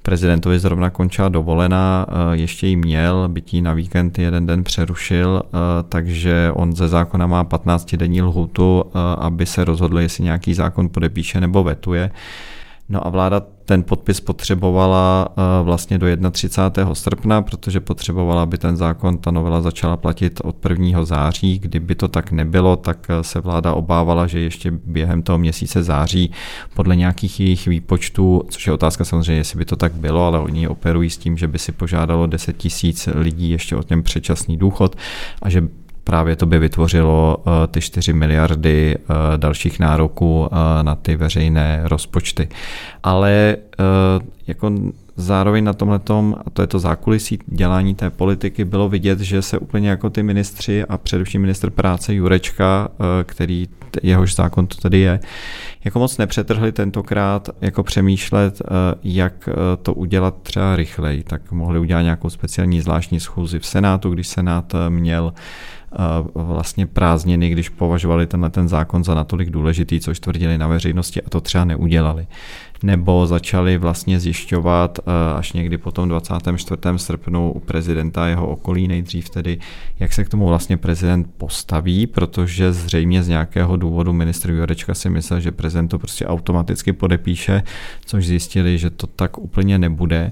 prezidentovi 0.08 0.60
zrovna 0.60 0.90
končila 0.90 1.30
dovolená, 1.30 2.06
eh, 2.10 2.38
ještě 2.38 2.68
jí 2.68 2.76
měl, 2.76 3.28
bytí 3.28 3.62
na 3.62 3.74
víkend 3.74 4.20
jeden 4.20 4.46
den 4.46 4.64
přerušil, 4.64 5.44
eh, 5.46 5.58
takže 5.90 6.52
on 6.54 6.76
ze 6.76 6.88
zákona 6.88 7.28
má 7.28 7.44
15-denní 7.44 8.22
lhutu, 8.22 8.84
eh, 8.88 8.90
aby 9.20 9.46
se 9.46 9.66
rozhodl, 9.66 10.00
jestli 10.00 10.24
nějaký 10.24 10.54
zákon 10.54 10.90
podepíše 10.90 11.42
nebo 11.42 11.64
vetuje. 11.64 12.12
No 12.90 13.08
a 13.08 13.10
vláda 13.10 13.42
ten 13.66 13.84
podpis 13.84 14.20
potřebovala 14.20 15.28
eh, 15.30 15.64
vlastně 15.64 15.98
do 15.98 16.08
31. 16.32 16.96
srpna, 16.96 17.42
protože 17.42 17.80
potřebovala, 17.80 18.44
aby 18.44 18.58
ten 18.58 18.78
zákon, 18.78 19.18
ta 19.18 19.32
novela 19.32 19.62
začala 19.62 19.98
platit 19.98 20.42
od 20.44 20.66
1. 20.70 21.06
září. 21.06 21.60
Kdyby 21.60 21.96
to 21.96 22.08
tak 22.08 22.32
nebylo, 22.32 22.76
tak 22.76 23.08
eh, 23.10 23.24
se 23.24 23.40
vláda 23.40 23.74
obávala, 23.74 24.28
že 24.28 24.40
ještě 24.40 24.72
během 24.86 25.22
toho 25.24 25.38
měsíce 25.38 25.84
září 25.84 26.32
podle 26.74 26.96
nějakých 26.96 27.40
jejich 27.40 27.68
výpočtů, 27.68 28.44
což 28.50 28.68
je 28.68 28.74
otázka 28.74 29.06
samozřejmě, 29.06 29.40
jestli 29.40 29.58
by 29.58 29.66
to 29.66 29.76
tak 29.76 29.94
bylo, 29.94 30.26
ale 30.26 30.40
oni 30.40 30.68
operují 30.68 31.10
s 31.10 31.18
tím, 31.18 31.38
že 31.38 31.48
by 31.48 31.60
si 31.60 31.72
požádalo 31.72 32.28
10 32.28 32.58
tisíc 32.58 33.10
lidí 33.16 33.50
ještě 33.50 33.76
o 33.76 33.84
těm 33.84 34.04
předčasný 34.04 34.58
důchod 34.58 34.96
a 35.42 35.50
že 35.50 35.68
právě 36.08 36.36
to 36.36 36.46
by 36.46 36.60
vytvořilo 36.60 37.38
eh, 37.40 37.68
ty 37.68 37.82
4 37.82 38.14
miliardy 38.14 38.96
eh, 38.96 39.38
dalších 39.38 39.80
nároků 39.80 40.50
eh, 40.52 40.84
na 40.84 40.96
ty 40.96 41.16
veřejné 41.16 41.82
rozpočty. 41.84 42.48
Ale 43.04 43.58
jako 44.48 44.72
zároveň 45.16 45.64
na 45.64 45.74
tomhle 45.74 46.00
a 46.46 46.50
to 46.54 46.62
je 46.62 46.68
to 46.68 46.80
zákulisí 46.80 47.40
dělání 47.48 47.96
té 47.96 48.10
politiky, 48.10 48.66
bylo 48.66 48.90
vidět, 48.90 49.20
že 49.20 49.42
se 49.42 49.58
úplně 49.58 49.90
jako 49.90 50.10
ty 50.10 50.24
ministři 50.24 50.86
a 50.86 50.98
především 50.98 51.42
ministr 51.42 51.70
práce 51.70 52.14
Jurečka, 52.14 52.90
který 53.24 53.68
jehož 54.04 54.36
zákon 54.36 54.68
to 54.68 54.78
tady 54.78 55.00
je, 55.00 55.20
jako 55.86 56.00
moc 56.00 56.18
nepřetrhli 56.18 56.72
tentokrát 56.72 57.50
jako 57.62 57.84
přemýšlet, 57.84 58.62
jak 59.04 59.50
to 59.82 59.94
udělat 59.94 60.36
třeba 60.44 60.76
rychleji. 60.76 61.24
Tak 61.24 61.52
mohli 61.52 61.80
udělat 61.80 62.02
nějakou 62.02 62.30
speciální 62.30 62.82
zvláštní 62.82 63.20
schůzi 63.20 63.60
v 63.60 63.66
Senátu, 63.66 64.10
když 64.10 64.28
Senát 64.28 64.74
měl 64.90 65.34
vlastně 66.34 66.86
prázdniny, 66.86 67.50
když 67.50 67.70
považovali 67.70 68.28
tenhle 68.28 68.50
ten 68.50 68.68
zákon 68.68 69.04
za 69.04 69.14
natolik 69.14 69.50
důležitý, 69.50 70.00
což 70.00 70.20
tvrdili 70.20 70.58
na 70.58 70.68
veřejnosti 70.68 71.22
a 71.22 71.30
to 71.30 71.42
třeba 71.42 71.66
neudělali. 71.66 72.28
Nebo 72.84 73.28
začali 73.28 73.78
vlastně 73.78 74.20
zjišťovat 74.20 75.00
až 75.36 75.54
někdy 75.54 75.78
potom 75.78 76.10
24. 76.10 76.82
srpnu 76.96 77.52
u 77.52 77.60
prezidenta 77.60 78.28
jeho 78.28 78.48
okolí 78.48 78.88
nejdřív 78.88 79.30
tedy, 79.30 79.60
jak 80.00 80.14
se 80.14 80.24
k 80.24 80.30
tomu 80.30 80.48
vlastně 80.48 80.78
prezident 80.78 81.28
postaví, 81.38 82.08
protože 82.08 82.74
zřejmě 82.74 83.24
z 83.24 83.28
nějakého 83.28 83.78
důvodu 83.78 84.14
ministr 84.14 84.52
Jurečka 84.52 84.94
si 84.94 85.10
myslel, 85.10 85.40
že 85.40 85.52
prezident 85.52 85.88
to 85.88 86.00
prostě 86.00 86.26
automaticky 86.26 86.94
podepíše, 86.94 87.64
což 88.06 88.28
zjistili, 88.28 88.78
že 88.78 88.90
to 88.90 89.08
tak 89.08 89.38
úplně 89.38 89.78
nebude. 89.78 90.32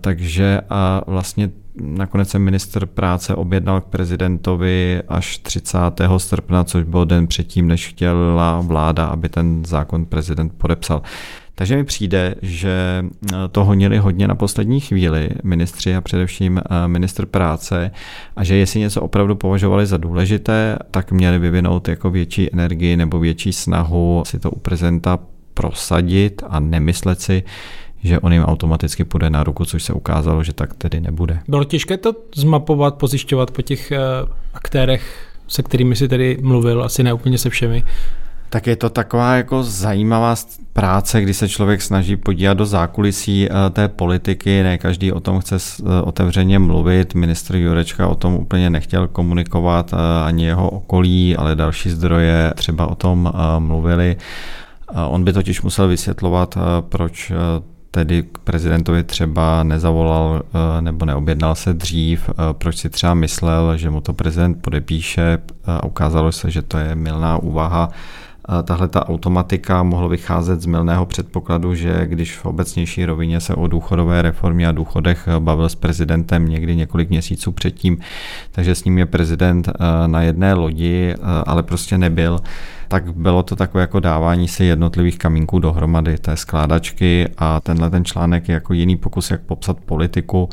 Takže 0.00 0.60
a 0.70 1.02
vlastně 1.06 1.50
Nakonec 1.74 2.28
se 2.28 2.38
minister 2.38 2.86
práce 2.86 3.34
objednal 3.34 3.80
k 3.80 3.84
prezidentovi 3.84 5.02
až 5.08 5.38
30. 5.38 5.78
srpna, 6.16 6.64
což 6.64 6.84
byl 6.84 7.04
den 7.04 7.26
předtím, 7.26 7.68
než 7.68 7.88
chtěla 7.88 8.60
vláda, 8.60 9.06
aby 9.06 9.28
ten 9.28 9.64
zákon 9.64 10.06
prezident 10.06 10.52
podepsal. 10.58 11.02
Takže 11.54 11.76
mi 11.76 11.84
přijde, 11.84 12.34
že 12.42 13.04
eh, 13.32 13.36
to 13.52 13.64
honili 13.64 13.98
hodně 13.98 14.28
na 14.28 14.34
poslední 14.34 14.80
chvíli 14.80 15.30
ministři 15.44 15.94
a 15.94 16.00
především 16.00 16.58
eh, 16.58 16.88
minister 16.88 17.26
práce 17.26 17.90
a 18.36 18.44
že 18.44 18.56
jestli 18.56 18.80
něco 18.80 19.02
opravdu 19.02 19.34
považovali 19.34 19.86
za 19.86 19.96
důležité, 19.96 20.78
tak 20.90 21.12
měli 21.12 21.38
vyvinout 21.38 21.88
jako 21.88 22.10
větší 22.10 22.52
energii 22.52 22.96
nebo 22.96 23.18
větší 23.18 23.52
snahu 23.52 24.22
si 24.26 24.38
to 24.38 24.50
u 24.50 24.58
prezidenta 24.58 25.18
prosadit 25.54 26.42
a 26.48 26.60
nemyslet 26.60 27.20
si, 27.20 27.42
že 28.02 28.20
on 28.20 28.32
jim 28.32 28.42
automaticky 28.42 29.04
půjde 29.04 29.30
na 29.30 29.44
ruku, 29.44 29.64
což 29.64 29.82
se 29.82 29.92
ukázalo, 29.92 30.44
že 30.44 30.52
tak 30.52 30.74
tedy 30.74 31.00
nebude. 31.00 31.38
Bylo 31.48 31.64
těžké 31.64 31.96
to 31.96 32.12
zmapovat, 32.34 32.94
pozjišťovat 32.94 33.50
po 33.50 33.62
těch 33.62 33.92
uh, 33.92 34.28
aktérech, 34.54 35.26
se 35.48 35.62
kterými 35.62 35.96
si 35.96 36.08
tedy 36.08 36.38
mluvil, 36.42 36.84
asi 36.84 37.02
ne 37.02 37.12
úplně 37.12 37.38
se 37.38 37.50
všemi. 37.50 37.82
Tak 38.50 38.66
je 38.66 38.76
to 38.76 38.90
taková 38.90 39.36
jako 39.36 39.62
zajímavá 39.62 40.34
práce, 40.72 41.20
kdy 41.20 41.34
se 41.34 41.48
člověk 41.48 41.82
snaží 41.82 42.16
podívat 42.16 42.54
do 42.54 42.66
zákulisí 42.66 43.48
eh, 43.50 43.70
té 43.70 43.88
politiky, 43.88 44.62
ne 44.62 44.78
každý 44.78 45.12
o 45.12 45.20
tom 45.20 45.40
chce 45.40 45.56
eh, 45.56 46.02
otevřeně 46.02 46.58
mluvit, 46.58 47.14
ministr 47.14 47.56
Jurečka 47.56 48.08
o 48.08 48.14
tom 48.14 48.34
úplně 48.34 48.70
nechtěl 48.70 49.08
komunikovat, 49.08 49.94
ani 50.24 50.44
jeho 50.44 50.70
okolí, 50.70 51.36
ale 51.36 51.56
další 51.56 51.90
zdroje 51.90 52.52
třeba 52.56 52.86
o 52.86 52.94
tom 52.94 53.32
mluvili 53.58 54.16
On 55.08 55.24
by 55.24 55.32
totiž 55.32 55.62
musel 55.62 55.88
vysvětlovat, 55.88 56.58
proč 56.80 57.32
tedy 57.90 58.22
k 58.22 58.38
prezidentovi 58.38 59.02
třeba 59.02 59.62
nezavolal 59.62 60.42
nebo 60.80 61.04
neobjednal 61.04 61.54
se 61.54 61.74
dřív, 61.74 62.30
proč 62.52 62.76
si 62.76 62.90
třeba 62.90 63.14
myslel, 63.14 63.76
že 63.76 63.90
mu 63.90 64.00
to 64.00 64.12
prezident 64.12 64.62
podepíše 64.62 65.38
a 65.66 65.84
ukázalo 65.84 66.32
se, 66.32 66.50
že 66.50 66.62
to 66.62 66.78
je 66.78 66.94
milná 66.94 67.38
úvaha 67.38 67.90
tahle 68.62 68.88
ta 68.88 69.08
automatika 69.08 69.82
mohla 69.82 70.08
vycházet 70.08 70.60
z 70.60 70.66
milného 70.66 71.06
předpokladu, 71.06 71.74
že 71.74 72.06
když 72.06 72.36
v 72.36 72.46
obecnější 72.46 73.04
rovině 73.04 73.40
se 73.40 73.54
o 73.54 73.66
důchodové 73.66 74.22
reformě 74.22 74.68
a 74.68 74.72
důchodech 74.72 75.28
bavil 75.38 75.68
s 75.68 75.74
prezidentem 75.74 76.48
někdy 76.48 76.76
několik 76.76 77.10
měsíců 77.10 77.52
předtím, 77.52 77.98
takže 78.52 78.74
s 78.74 78.84
ním 78.84 78.98
je 78.98 79.06
prezident 79.06 79.68
eh, 79.68 80.08
na 80.08 80.22
jedné 80.22 80.54
lodi, 80.54 81.14
eh, 81.14 81.16
ale 81.46 81.62
prostě 81.62 81.98
nebyl 81.98 82.38
tak 82.90 83.14
bylo 83.14 83.42
to 83.42 83.56
takové 83.56 83.80
jako 83.80 84.00
dávání 84.00 84.48
si 84.48 84.64
jednotlivých 84.64 85.18
kamínků 85.18 85.58
dohromady 85.58 86.18
té 86.18 86.36
skládačky 86.36 87.28
a 87.38 87.60
tenhle 87.60 87.90
ten 87.90 88.04
článek 88.04 88.48
je 88.48 88.54
jako 88.54 88.72
jiný 88.72 88.96
pokus, 88.96 89.30
jak 89.30 89.40
popsat 89.40 89.76
politiku 89.80 90.48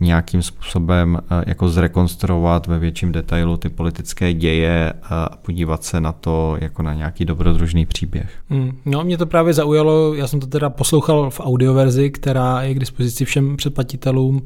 nějakým 0.00 0.42
způsobem 0.42 1.18
jako 1.46 1.68
zrekonstruovat 1.68 2.66
ve 2.66 2.78
větším 2.78 3.12
detailu 3.12 3.56
ty 3.56 3.68
politické 3.68 4.32
děje 4.32 4.92
a 5.02 5.36
podívat 5.42 5.84
se 5.84 6.00
na 6.00 6.12
to 6.12 6.56
jako 6.60 6.82
na 6.82 6.94
nějaký 6.94 7.24
dobrodružný 7.24 7.86
příběh. 7.86 8.30
Hmm. 8.50 8.78
No, 8.84 9.04
mě 9.04 9.18
to 9.18 9.26
právě 9.26 9.54
zaujalo, 9.54 10.14
já 10.14 10.26
jsem 10.26 10.40
to 10.40 10.46
teda 10.46 10.70
poslouchal 10.70 11.30
v 11.30 11.40
audioverzi, 11.40 12.10
která 12.10 12.62
je 12.62 12.74
k 12.74 12.78
dispozici 12.78 13.24
všem 13.24 13.56
předplatitelům, 13.56 14.42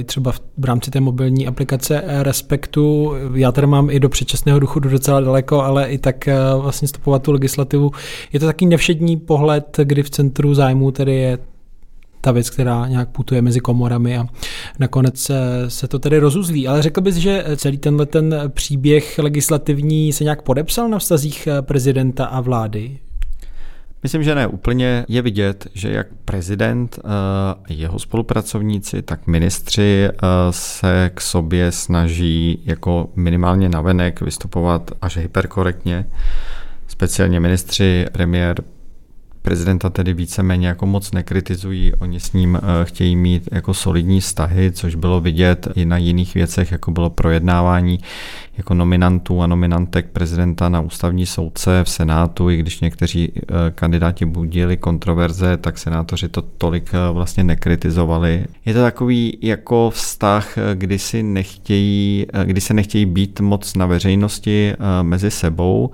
e, 0.00 0.04
třeba 0.04 0.32
v 0.58 0.64
rámci 0.64 0.90
té 0.90 1.00
mobilní 1.00 1.46
aplikace 1.46 2.02
Respektu. 2.06 3.14
Já 3.34 3.52
teda 3.52 3.66
mám 3.66 3.90
i 3.90 4.00
do 4.00 4.08
předčasného 4.08 4.58
důchodu 4.58 4.88
docela 4.88 5.20
daleko, 5.20 5.62
ale 5.62 5.88
i 5.88 5.98
tak 5.98 6.28
e, 6.28 6.34
vlastně 6.58 6.88
stopovat 6.88 7.22
tu 7.22 7.32
legislativu. 7.32 7.90
Je 8.32 8.40
to 8.40 8.46
taky 8.46 8.66
nevšední 8.66 9.16
pohled, 9.16 9.76
kdy 9.84 10.02
v 10.02 10.10
centru 10.10 10.54
zájmu 10.54 10.90
tedy 10.90 11.14
je 11.14 11.38
ta 12.26 12.32
věc, 12.32 12.50
která 12.50 12.88
nějak 12.88 13.08
putuje 13.08 13.42
mezi 13.42 13.60
komorami 13.60 14.18
a 14.18 14.26
nakonec 14.78 15.20
se, 15.20 15.64
se 15.68 15.88
to 15.88 15.98
tedy 15.98 16.18
rozuzlí. 16.18 16.68
Ale 16.68 16.82
řekl 16.82 17.00
bys, 17.00 17.14
že 17.14 17.44
celý 17.56 17.78
tenhle 17.78 18.06
ten 18.06 18.34
příběh 18.48 19.18
legislativní 19.18 20.12
se 20.12 20.24
nějak 20.24 20.42
podepsal 20.42 20.88
na 20.88 20.98
vztazích 20.98 21.48
prezidenta 21.60 22.26
a 22.26 22.40
vlády? 22.40 22.98
Myslím, 24.02 24.22
že 24.22 24.34
ne 24.34 24.46
úplně. 24.46 25.04
Je 25.08 25.22
vidět, 25.22 25.66
že 25.74 25.90
jak 25.90 26.06
prezident, 26.24 26.98
eh, 26.98 27.74
jeho 27.74 27.98
spolupracovníci, 27.98 29.02
tak 29.02 29.26
ministři 29.26 30.08
eh, 30.08 30.12
se 30.50 31.10
k 31.14 31.20
sobě 31.20 31.72
snaží 31.72 32.62
jako 32.64 33.08
minimálně 33.16 33.68
navenek 33.68 34.20
vystupovat 34.20 34.90
až 35.02 35.16
hyperkorektně. 35.16 36.06
Speciálně 36.86 37.40
ministři, 37.40 38.06
premiér 38.12 38.62
prezidenta 39.46 39.90
tedy 39.90 40.14
víceméně 40.14 40.68
jako 40.68 40.86
moc 40.86 41.12
nekritizují, 41.12 41.92
oni 41.98 42.20
s 42.20 42.32
ním 42.32 42.56
eh, 42.56 42.84
chtějí 42.84 43.16
mít 43.16 43.48
jako 43.52 43.74
solidní 43.74 44.20
vztahy, 44.20 44.72
což 44.72 44.94
bylo 44.94 45.20
vidět 45.20 45.68
i 45.74 45.84
na 45.84 45.96
jiných 45.96 46.34
věcech, 46.34 46.72
jako 46.72 46.90
bylo 46.90 47.10
projednávání 47.10 47.98
jako 48.56 48.74
nominantů 48.74 49.42
a 49.42 49.46
nominantek 49.46 50.06
prezidenta 50.12 50.68
na 50.68 50.80
ústavní 50.80 51.26
soudce 51.26 51.84
v 51.84 51.90
Senátu, 51.90 52.50
i 52.50 52.56
když 52.56 52.80
někteří 52.80 53.32
eh, 53.36 53.42
kandidáti 53.74 54.24
budili 54.24 54.76
kontroverze, 54.76 55.56
tak 55.56 55.78
senátoři 55.78 56.28
to 56.28 56.42
tolik 56.42 56.90
eh, 56.94 57.12
vlastně 57.12 57.44
nekritizovali. 57.44 58.44
Je 58.64 58.74
to 58.74 58.80
takový 58.80 59.38
jako 59.42 59.90
vztah, 59.94 60.58
kdy, 60.74 60.98
si 60.98 61.22
nechtějí, 61.22 62.26
kdy 62.44 62.60
se 62.60 62.74
nechtějí 62.74 63.06
být 63.06 63.40
moc 63.40 63.74
na 63.74 63.86
veřejnosti 63.86 64.74
mezi 65.02 65.30
sebou, 65.30 65.90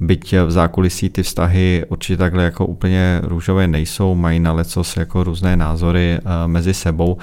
Byť 0.00 0.34
v 0.46 0.50
zákulisí 0.50 1.10
ty 1.10 1.22
vztahy 1.22 1.84
určitě 1.88 2.16
takhle 2.16 2.44
jako 2.44 2.66
úplně 2.66 3.20
růžové 3.24 3.68
nejsou, 3.68 4.14
mají 4.14 4.40
na 4.40 4.52
lecos 4.52 4.96
jako 4.96 5.24
různé 5.24 5.56
názory 5.56 6.18
eh, 6.18 6.20
mezi 6.46 6.74
sebou, 6.74 7.18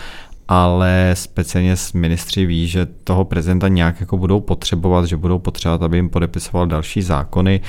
ale 0.53 1.11
speciálně 1.13 1.75
ministři 1.93 2.45
ví, 2.45 2.67
že 2.67 2.85
toho 2.85 3.25
prezidenta 3.25 3.67
nějak 3.67 3.99
jako 3.99 4.17
budou 4.17 4.39
potřebovat, 4.39 5.05
že 5.05 5.17
budou 5.17 5.39
potřebovat, 5.39 5.81
aby 5.81 5.97
jim 5.97 6.09
podepisoval 6.09 6.67
další 6.67 7.01
zákony, 7.01 7.61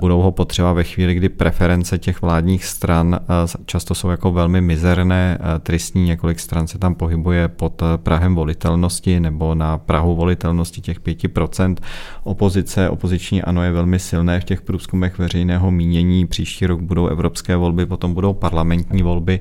budou 0.00 0.22
ho 0.22 0.32
potřebovat 0.32 0.72
ve 0.72 0.84
chvíli, 0.84 1.14
kdy 1.14 1.28
preference 1.28 1.98
těch 1.98 2.22
vládních 2.22 2.64
stran 2.64 3.20
eh, 3.20 3.58
často 3.66 3.94
jsou 3.94 4.08
jako 4.08 4.32
velmi 4.32 4.60
mizerné, 4.60 5.38
eh, 5.40 5.58
tristní, 5.58 6.04
několik 6.04 6.40
stran 6.40 6.66
se 6.66 6.78
tam 6.78 6.94
pohybuje 6.94 7.48
pod 7.48 7.82
eh, 7.82 7.98
Prahem 7.98 8.34
volitelnosti 8.34 9.20
nebo 9.20 9.54
na 9.54 9.78
Prahu 9.78 10.14
volitelnosti 10.14 10.80
těch 10.80 11.00
5%. 11.00 11.76
Opozice, 12.22 12.90
opoziční 12.90 13.42
ano 13.42 13.62
je 13.62 13.72
velmi 13.72 13.98
silné 13.98 14.40
v 14.40 14.44
těch 14.44 14.62
průzkumech 14.62 15.18
veřejného 15.18 15.70
mínění, 15.70 16.26
příští 16.26 16.66
rok 16.66 16.80
budou 16.80 17.06
evropské 17.06 17.56
volby, 17.56 17.86
potom 17.86 18.14
budou 18.14 18.32
parlamentní 18.32 19.02
volby. 19.02 19.40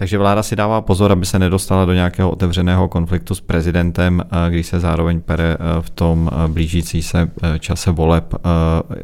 Takže 0.00 0.18
vláda 0.18 0.42
si 0.42 0.56
dává 0.56 0.80
pozor, 0.80 1.12
aby 1.12 1.26
se 1.26 1.38
nedostala 1.38 1.84
do 1.84 1.92
nějakého 1.92 2.30
otevřeného 2.30 2.88
konfliktu 2.88 3.34
s 3.34 3.40
prezidentem, 3.40 4.22
eh, 4.24 4.50
když 4.50 4.66
se 4.66 4.80
zároveň 4.80 5.20
pere 5.20 5.56
eh, 5.60 5.82
v 5.82 5.90
tom 5.90 6.30
eh, 6.32 6.48
blížící 6.48 7.02
se 7.02 7.30
čase 7.58 7.90
voleb 7.90 8.34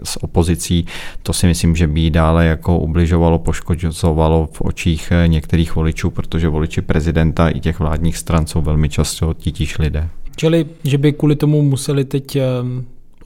s 0.04 0.22
opozicí. 0.22 0.86
To 1.22 1.32
si 1.32 1.46
myslím, 1.46 1.76
že 1.76 1.86
by 1.86 2.00
jí 2.00 2.10
dále 2.10 2.46
jako 2.46 2.78
ubližovalo, 2.78 3.38
poškozovalo 3.38 4.48
v 4.52 4.60
očích 4.60 5.12
některých 5.26 5.76
voličů, 5.76 6.10
protože 6.10 6.48
voliči 6.48 6.82
prezidenta 6.82 7.48
i 7.48 7.60
těch 7.60 7.78
vládních 7.78 8.16
stran 8.16 8.46
jsou 8.46 8.62
velmi 8.62 8.88
často 8.88 9.34
titíž 9.34 9.78
lidé. 9.78 10.08
Čili, 10.36 10.66
že 10.84 10.98
by 10.98 11.12
kvůli 11.12 11.36
tomu 11.36 11.62
museli 11.62 12.04
teď 12.04 12.38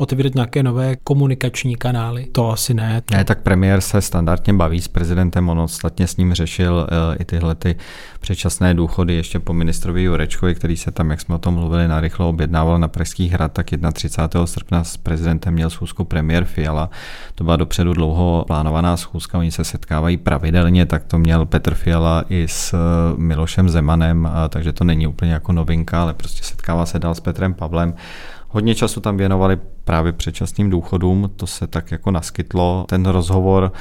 otevírat 0.01 0.35
nějaké 0.35 0.63
nové 0.63 0.97
komunikační 0.97 1.77
kanály? 1.77 2.27
To 2.33 2.51
asi 2.51 2.75
ne. 2.75 3.03
Ne, 3.11 3.25
tak 3.25 3.43
premiér 3.43 3.81
se 3.81 4.01
standardně 4.01 4.53
baví 4.53 4.81
s 4.81 4.89
prezidentem, 4.89 5.49
on 5.49 5.61
ostatně 5.61 6.07
s 6.07 6.17
ním 6.17 6.35
řešil 6.35 6.75
uh, 6.75 7.17
i 7.19 7.25
tyhle 7.25 7.55
ty 7.55 7.77
předčasné 8.21 8.75
důchody 8.75 9.15
ještě 9.15 9.39
po 9.41 9.53
ministrovi 9.53 10.03
Jurečkovi, 10.03 10.55
který 10.55 10.77
se 10.77 10.91
tam, 10.91 11.11
jak 11.11 11.21
jsme 11.21 11.35
o 11.35 11.39
tom 11.39 11.55
mluvili, 11.55 11.89
narychlo 11.89 12.29
objednával 12.29 12.79
na 12.79 12.89
Pražský 12.89 13.29
hrad, 13.29 13.53
tak 13.53 13.67
31. 13.93 14.47
srpna 14.47 14.85
s 14.85 14.97
prezidentem 14.97 15.55
měl 15.55 15.71
schůzku 15.71 16.05
premiér 16.05 16.45
Fiala. 16.45 16.91
To 17.35 17.45
byla 17.45 17.57
dopředu 17.57 17.93
dlouho 17.93 18.45
plánovaná 18.47 18.97
schůzka, 18.97 19.39
oni 19.39 19.51
se 19.51 19.65
setkávají 19.65 20.17
pravidelně, 20.17 20.87
tak 20.87 21.05
to 21.05 21.19
měl 21.19 21.47
Petr 21.47 21.75
Fiala 21.75 22.25
i 22.29 22.49
s 22.49 22.73
uh, 22.73 23.19
Milošem 23.19 23.69
Zemanem, 23.69 24.31
takže 24.49 24.73
to 24.73 24.85
není 24.85 25.07
úplně 25.07 25.33
jako 25.33 25.53
novinka, 25.53 26.03
ale 26.03 26.15
prostě 26.15 26.43
setkává 26.45 26.87
se 26.87 26.99
dál 26.99 27.15
s 27.15 27.21
Petrem 27.21 27.55
Pavlem 27.55 27.95
Hodně 28.53 28.75
času 28.75 29.01
tam 29.01 29.17
věnovali 29.17 29.59
právě 29.85 30.13
předčasným 30.13 30.71
důchodům, 30.71 31.31
to 31.37 31.47
se 31.47 31.67
tak 31.67 31.91
jako 31.91 32.11
naskytlo. 32.11 32.85
Ten 32.89 33.07
rozhovor 33.07 33.73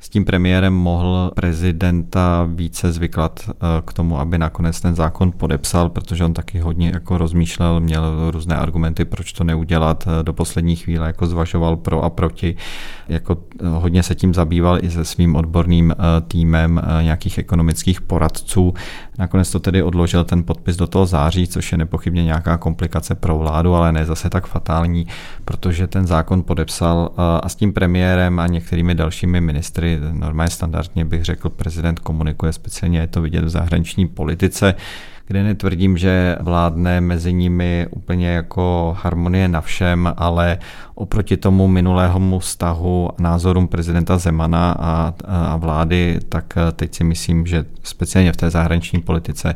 s 0.00 0.08
tím 0.08 0.24
premiérem 0.24 0.74
mohl 0.74 1.30
prezidenta 1.34 2.48
více 2.54 2.92
zvyklat 2.92 3.40
eh, 3.48 3.54
k 3.84 3.92
tomu, 3.92 4.18
aby 4.18 4.38
nakonec 4.38 4.80
ten 4.80 4.94
zákon 4.94 5.32
podepsal, 5.32 5.88
protože 5.88 6.24
on 6.24 6.34
taky 6.34 6.58
hodně 6.58 6.90
jako 6.94 7.18
rozmýšlel, 7.18 7.80
měl 7.80 8.30
různé 8.30 8.56
argumenty, 8.56 9.04
proč 9.04 9.32
to 9.32 9.44
neudělat 9.44 10.04
eh, 10.06 10.22
do 10.22 10.32
poslední 10.32 10.76
chvíle, 10.76 11.06
jako 11.06 11.26
zvažoval 11.26 11.76
pro 11.76 12.02
a 12.02 12.10
proti, 12.10 12.56
jako 13.08 13.36
eh, 13.60 13.68
hodně 13.68 14.02
se 14.02 14.14
tím 14.14 14.34
zabýval 14.34 14.78
i 14.84 14.90
se 14.90 15.04
svým 15.04 15.36
odborným 15.36 15.94
týmem 16.28 16.82
nějakých 17.02 17.38
ekonomických 17.38 18.00
poradců. 18.00 18.74
Nakonec 19.18 19.50
to 19.50 19.60
tedy 19.60 19.82
odložil 19.82 20.24
ten 20.24 20.44
podpis 20.44 20.76
do 20.76 20.86
toho 20.86 21.06
září, 21.06 21.46
což 21.46 21.72
je 21.72 21.78
nepochybně 21.78 22.24
nějaká 22.24 22.56
komplikace 22.56 23.14
pro 23.14 23.38
vládu, 23.38 23.74
ale 23.74 23.92
ne 23.92 24.06
zase 24.06 24.30
tak 24.30 24.46
fatální, 24.46 25.06
protože 25.44 25.86
ten 25.86 26.06
zákon 26.06 26.42
podepsal 26.42 27.10
a 27.16 27.48
s 27.48 27.54
tím 27.54 27.72
premiérem 27.72 28.40
a 28.40 28.46
některými 28.46 28.94
dalšími 28.94 29.40
ministry 29.40 29.89
normálně 30.12 30.50
standardně 30.50 31.04
bych 31.04 31.24
řekl, 31.24 31.48
prezident 31.48 31.98
komunikuje, 31.98 32.52
speciálně 32.52 32.98
je 32.98 33.06
to 33.06 33.22
vidět 33.22 33.44
v 33.44 33.48
zahraniční 33.48 34.08
politice, 34.08 34.74
kde 35.26 35.42
netvrdím, 35.42 35.98
že 35.98 36.36
vládne 36.40 37.00
mezi 37.00 37.32
nimi 37.32 37.86
úplně 37.90 38.28
jako 38.28 38.96
harmonie 39.02 39.48
na 39.48 39.60
všem, 39.60 40.14
ale 40.16 40.58
oproti 40.94 41.36
tomu 41.36 41.68
minulému 41.68 42.38
vztahu 42.38 43.10
názorům 43.18 43.68
prezidenta 43.68 44.18
Zemana 44.18 44.76
a, 44.78 45.14
a 45.24 45.56
vlády, 45.56 46.18
tak 46.28 46.54
teď 46.72 46.94
si 46.94 47.04
myslím, 47.04 47.46
že 47.46 47.64
speciálně 47.82 48.32
v 48.32 48.36
té 48.36 48.50
zahraniční 48.50 49.00
politice 49.00 49.54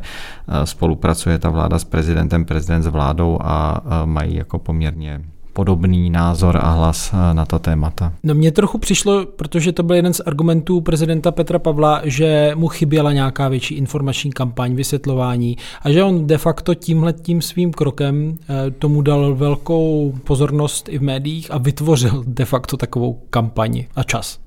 spolupracuje 0.63 1.37
ta 1.37 1.49
vláda 1.49 1.79
s 1.79 1.83
prezidentem, 1.83 2.45
prezident 2.45 2.83
s 2.83 2.87
vládou 2.87 3.39
a 3.41 3.81
mají 4.05 4.35
jako 4.35 4.59
poměrně 4.59 5.21
podobný 5.55 6.09
názor 6.09 6.57
a 6.61 6.71
hlas 6.71 7.11
eh, 7.13 7.33
na 7.33 7.45
ta 7.45 7.59
témata. 7.59 8.13
No 8.23 8.33
mně 8.35 8.51
trochu 8.51 8.77
přišlo, 8.77 9.25
protože 9.25 9.71
to 9.71 9.83
byl 9.83 9.95
jeden 9.95 10.13
z 10.13 10.19
argumentů 10.19 10.81
prezidenta 10.81 11.31
Petra 11.31 11.59
Pavla, 11.59 12.01
že 12.03 12.51
mu 12.55 12.67
chyběla 12.67 13.13
nějaká 13.13 13.47
větší 13.47 13.75
informační 13.75 14.31
kampaň, 14.31 14.75
vysvětlování 14.75 15.57
a 15.81 15.91
že 15.91 16.03
on 16.03 16.27
de 16.27 16.37
facto 16.37 16.75
tímhle 16.75 17.13
tím 17.13 17.41
svým 17.41 17.71
krokem 17.71 18.37
eh, 18.49 18.71
tomu 18.71 19.01
dal 19.01 19.35
velkou 19.35 20.13
pozornost 20.23 20.89
i 20.89 20.97
v 20.97 21.01
médiích 21.01 21.51
a 21.51 21.57
vytvořil 21.57 22.23
de 22.27 22.45
facto 22.45 22.77
takovou 22.77 23.21
kampani 23.29 23.87
a 23.95 24.03
čas. 24.03 24.39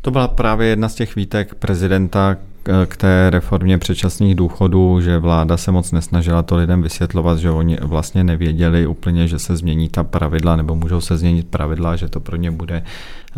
To 0.00 0.10
byla 0.10 0.28
právě 0.28 0.68
jedna 0.68 0.88
z 0.88 0.94
těch 0.94 1.16
výtek 1.16 1.54
prezidenta, 1.54 2.36
k 2.86 2.96
té 2.96 3.30
reformě 3.30 3.78
předčasných 3.78 4.34
důchodů, 4.34 5.00
že 5.00 5.18
vláda 5.18 5.56
se 5.56 5.72
moc 5.72 5.92
nesnažila 5.92 6.42
to 6.42 6.56
lidem 6.56 6.82
vysvětlovat, 6.82 7.38
že 7.38 7.50
oni 7.50 7.78
vlastně 7.82 8.24
nevěděli 8.24 8.86
úplně, 8.86 9.28
že 9.28 9.38
se 9.38 9.56
změní 9.56 9.88
ta 9.88 10.04
pravidla, 10.04 10.56
nebo 10.56 10.74
můžou 10.74 11.00
se 11.00 11.16
změnit 11.16 11.48
pravidla, 11.48 11.96
že 11.96 12.08
to 12.08 12.20
pro 12.20 12.36
ně 12.36 12.50
bude 12.50 12.82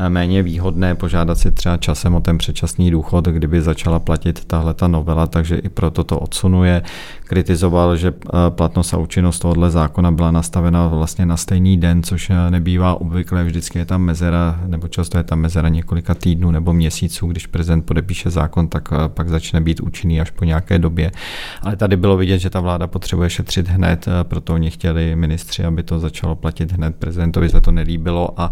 méně 0.09 0.43
výhodné 0.43 0.95
požádat 0.95 1.39
si 1.39 1.51
třeba 1.51 1.77
časem 1.77 2.15
o 2.15 2.21
ten 2.21 2.39
předčasný 2.39 2.91
důchod, 2.91 3.25
kdyby 3.25 3.63
začala 3.63 3.99
platit 3.99 4.45
tahle 4.45 4.75
ta 4.75 4.89
novela, 4.89 5.27
takže 5.27 5.57
i 5.57 5.69
proto 5.69 6.05
to 6.05 6.19
odsunuje. 6.19 6.83
Kritizoval, 7.29 7.97
že 7.97 8.09
eh, 8.09 8.31
platnost 8.51 8.95
a 8.95 8.99
účinnost 8.99 9.39
tohohle 9.39 9.71
zákona 9.71 10.13
byla 10.13 10.31
nastavena 10.31 10.87
vlastně 10.87 11.27
na 11.27 11.37
stejný 11.37 11.77
den, 11.77 12.03
což 12.03 12.31
eh, 12.31 12.51
nebývá 12.51 13.01
obvykle, 13.01 13.45
vždycky 13.45 13.79
je 13.79 13.85
tam 13.85 14.03
mezera, 14.03 14.61
nebo 14.67 14.89
často 14.89 15.19
je 15.19 15.25
tam 15.25 15.41
mezera 15.41 15.69
několika 15.69 16.15
týdnů 16.15 16.51
nebo 16.51 16.73
měsíců, 16.73 17.27
když 17.27 17.47
prezident 17.47 17.83
podepíše 17.83 18.31
zákon, 18.31 18.69
tak 18.69 18.89
eh, 18.93 19.09
pak 19.09 19.29
začne 19.29 19.61
být 19.61 19.81
účinný 19.81 20.21
až 20.21 20.31
po 20.31 20.45
nějaké 20.45 20.79
době. 20.79 21.13
Ale 21.63 21.77
tady 21.77 21.97
bylo 21.97 22.17
vidět, 22.17 22.39
že 22.39 22.51
ta 22.51 22.61
vláda 22.61 22.87
potřebuje 22.87 23.31
šetřit 23.31 23.69
hned, 23.69 24.07
proto 24.23 24.55
oni 24.55 24.71
chtěli 24.71 25.17
ministři, 25.17 25.65
aby 25.65 25.83
to 25.83 25.99
začalo 25.99 26.37
platit 26.37 26.73
hned. 26.73 26.97
Prezidentovi 26.97 27.49
se 27.49 27.61
to 27.61 27.71
nelíbilo 27.73 28.41
a 28.41 28.51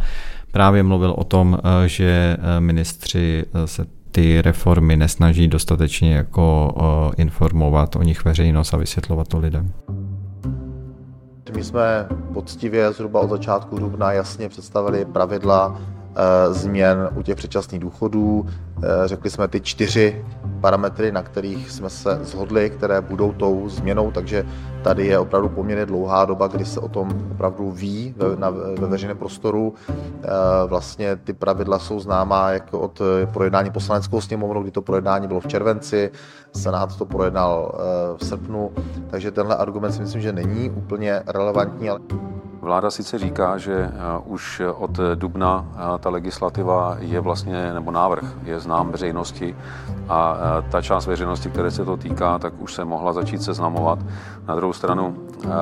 právě 0.52 0.82
mluvil 0.82 1.14
o 1.18 1.24
tom, 1.24 1.58
že 1.86 2.36
ministři 2.60 3.44
se 3.64 3.86
ty 4.14 4.42
reformy 4.42 4.96
nesnaží 4.96 5.48
dostatečně 5.48 6.14
jako 6.14 6.74
informovat 7.16 7.96
o 7.96 8.02
nich 8.02 8.24
veřejnost 8.24 8.74
a 8.74 8.76
vysvětlovat 8.76 9.28
to 9.28 9.38
lidem. 9.38 9.72
My 11.56 11.64
jsme 11.64 12.06
poctivě 12.32 12.92
zhruba 12.92 13.20
od 13.20 13.30
začátku 13.30 13.78
dubna 13.78 14.12
jasně 14.12 14.48
představili 14.48 15.04
pravidla 15.04 15.80
změn 16.50 17.08
u 17.16 17.22
těch 17.22 17.36
předčasných 17.36 17.80
důchodů. 17.80 18.46
Řekli 19.04 19.30
jsme 19.30 19.48
ty 19.48 19.60
čtyři 19.60 20.24
parametry, 20.60 21.12
na 21.12 21.22
kterých 21.22 21.70
jsme 21.70 21.90
se 21.90 22.18
zhodli, 22.22 22.70
které 22.70 23.00
budou 23.00 23.32
tou 23.32 23.68
změnou, 23.68 24.10
takže 24.10 24.46
tady 24.82 25.06
je 25.06 25.18
opravdu 25.18 25.48
poměrně 25.48 25.86
dlouhá 25.86 26.24
doba, 26.24 26.46
kdy 26.46 26.64
se 26.64 26.80
o 26.80 26.88
tom 26.88 27.28
opravdu 27.32 27.70
ví 27.70 28.14
ve, 28.16 28.36
na, 28.36 28.50
ve 28.50 28.86
veřejném 28.86 29.16
prostoru. 29.16 29.74
E, 29.88 29.96
vlastně 30.66 31.16
ty 31.16 31.32
pravidla 31.32 31.78
jsou 31.78 32.00
známá 32.00 32.50
jako 32.50 32.80
od 32.80 33.02
projednání 33.32 33.70
poslaneckou 33.70 34.20
sněmovnou, 34.20 34.62
kdy 34.62 34.70
to 34.70 34.82
projednání 34.82 35.28
bylo 35.28 35.40
v 35.40 35.46
červenci, 35.46 36.10
Senát 36.52 36.96
to 36.96 37.04
projednal 37.04 37.72
v 38.16 38.24
srpnu, 38.24 38.70
takže 39.10 39.30
tenhle 39.30 39.56
argument 39.56 39.92
si 39.92 40.00
myslím, 40.00 40.20
že 40.20 40.32
není 40.32 40.70
úplně 40.70 41.22
relevantní. 41.26 41.90
Ale... 41.90 42.00
Vláda 42.64 42.90
sice 42.90 43.18
říká, 43.18 43.58
že 43.58 43.74
eh, 43.74 43.92
už 44.24 44.62
od 44.76 44.90
dubna 45.14 45.66
eh, 45.72 45.98
ta 45.98 46.10
legislativa 46.10 46.96
je 46.98 47.20
vlastně, 47.20 47.74
nebo 47.74 47.90
návrh 47.90 48.24
je 48.44 48.60
znám 48.60 48.90
veřejnosti 48.90 49.56
a 50.08 50.36
eh, 50.36 50.70
ta 50.70 50.82
část 50.82 51.06
veřejnosti, 51.06 51.50
které 51.50 51.70
se 51.70 51.84
to 51.84 51.96
týká, 51.96 52.38
tak 52.38 52.52
už 52.58 52.74
se 52.74 52.84
mohla 52.84 53.12
začít 53.12 53.42
seznamovat. 53.42 53.98
Na 54.48 54.54
druhou 54.54 54.72
stranu 54.72 55.16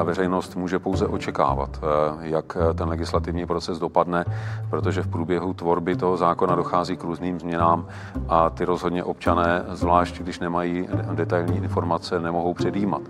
veřejnost 0.04 0.56
může 0.56 0.78
pouze 0.78 1.06
očekávat, 1.06 1.80
jak 2.20 2.56
ten 2.74 2.88
legislativní 2.88 3.46
proces 3.46 3.78
dopadne, 3.78 4.24
protože 4.70 5.02
v 5.02 5.08
průběhu 5.08 5.54
tvorby 5.54 5.96
toho 5.96 6.16
zákona 6.16 6.54
dochází 6.54 6.96
k 6.96 7.04
různým 7.04 7.40
změnám 7.40 7.86
a 8.28 8.50
ty 8.50 8.64
rozhodně 8.64 9.04
občané, 9.04 9.64
zvlášť 9.68 10.18
když 10.18 10.40
nemají 10.40 10.88
detailní 11.14 11.56
informace, 11.56 12.20
nemohou 12.20 12.54
předjímat. 12.54 13.02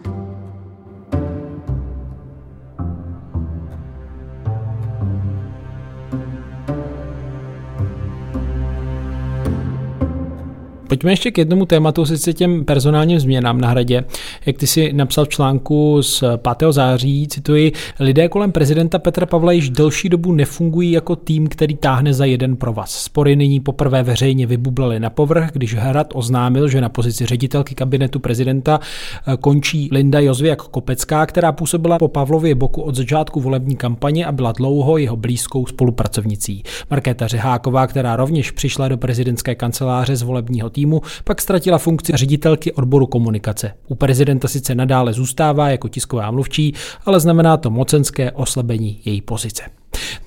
Pojďme 10.92 11.12
ještě 11.12 11.30
k 11.30 11.38
jednomu 11.38 11.66
tématu, 11.66 12.06
sice 12.06 12.32
těm 12.32 12.64
personálním 12.64 13.20
změnám 13.20 13.60
na 13.60 13.68
hradě. 13.68 14.04
Jak 14.46 14.58
ty 14.58 14.66
si 14.66 14.92
napsal 14.92 15.24
v 15.24 15.28
článku 15.28 16.02
z 16.02 16.24
5. 16.36 16.72
září, 16.72 17.28
cituji, 17.28 17.72
lidé 18.00 18.28
kolem 18.28 18.52
prezidenta 18.52 18.98
Petra 18.98 19.26
Pavla 19.26 19.52
již 19.52 19.70
delší 19.70 20.08
dobu 20.08 20.32
nefungují 20.32 20.92
jako 20.92 21.16
tým, 21.16 21.46
který 21.46 21.76
táhne 21.76 22.14
za 22.14 22.24
jeden 22.24 22.56
provaz. 22.56 22.90
Spory 22.90 23.36
nyní 23.36 23.60
poprvé 23.60 24.02
veřejně 24.02 24.46
vybublaly 24.46 25.00
na 25.00 25.10
povrch, 25.10 25.50
když 25.52 25.74
Hrad 25.74 26.06
oznámil, 26.14 26.68
že 26.68 26.80
na 26.80 26.88
pozici 26.88 27.26
ředitelky 27.26 27.74
kabinetu 27.74 28.20
prezidenta 28.20 28.80
eh, 28.80 29.36
končí 29.36 29.88
Linda 29.92 30.20
Jozvěk 30.20 30.62
Kopecká, 30.62 31.26
která 31.26 31.52
působila 31.52 31.98
po 31.98 32.08
Pavlově 32.08 32.54
boku 32.54 32.82
od 32.82 32.94
začátku 32.94 33.40
volební 33.40 33.76
kampaně 33.76 34.26
a 34.26 34.32
byla 34.32 34.52
dlouho 34.52 34.98
jeho 34.98 35.16
blízkou 35.16 35.66
spolupracovnicí. 35.66 36.62
Markéta 36.90 37.26
Řeháková, 37.26 37.86
která 37.86 38.16
rovněž 38.16 38.50
přišla 38.50 38.88
do 38.88 38.96
prezidentské 38.96 39.54
kanceláře 39.54 40.16
z 40.16 40.22
volebního 40.22 40.70
týmu, 40.70 40.81
týmu, 40.82 41.00
pak 41.24 41.40
ztratila 41.40 41.78
funkci 41.78 42.12
ředitelky 42.14 42.72
odboru 42.72 43.06
komunikace. 43.06 43.72
U 43.88 43.94
prezidenta 43.94 44.48
sice 44.48 44.74
nadále 44.74 45.12
zůstává 45.12 45.70
jako 45.70 45.88
tisková 45.88 46.30
mluvčí, 46.30 46.74
ale 47.06 47.20
znamená 47.20 47.56
to 47.56 47.70
mocenské 47.70 48.32
oslabení 48.32 49.00
její 49.04 49.20
pozice. 49.20 49.62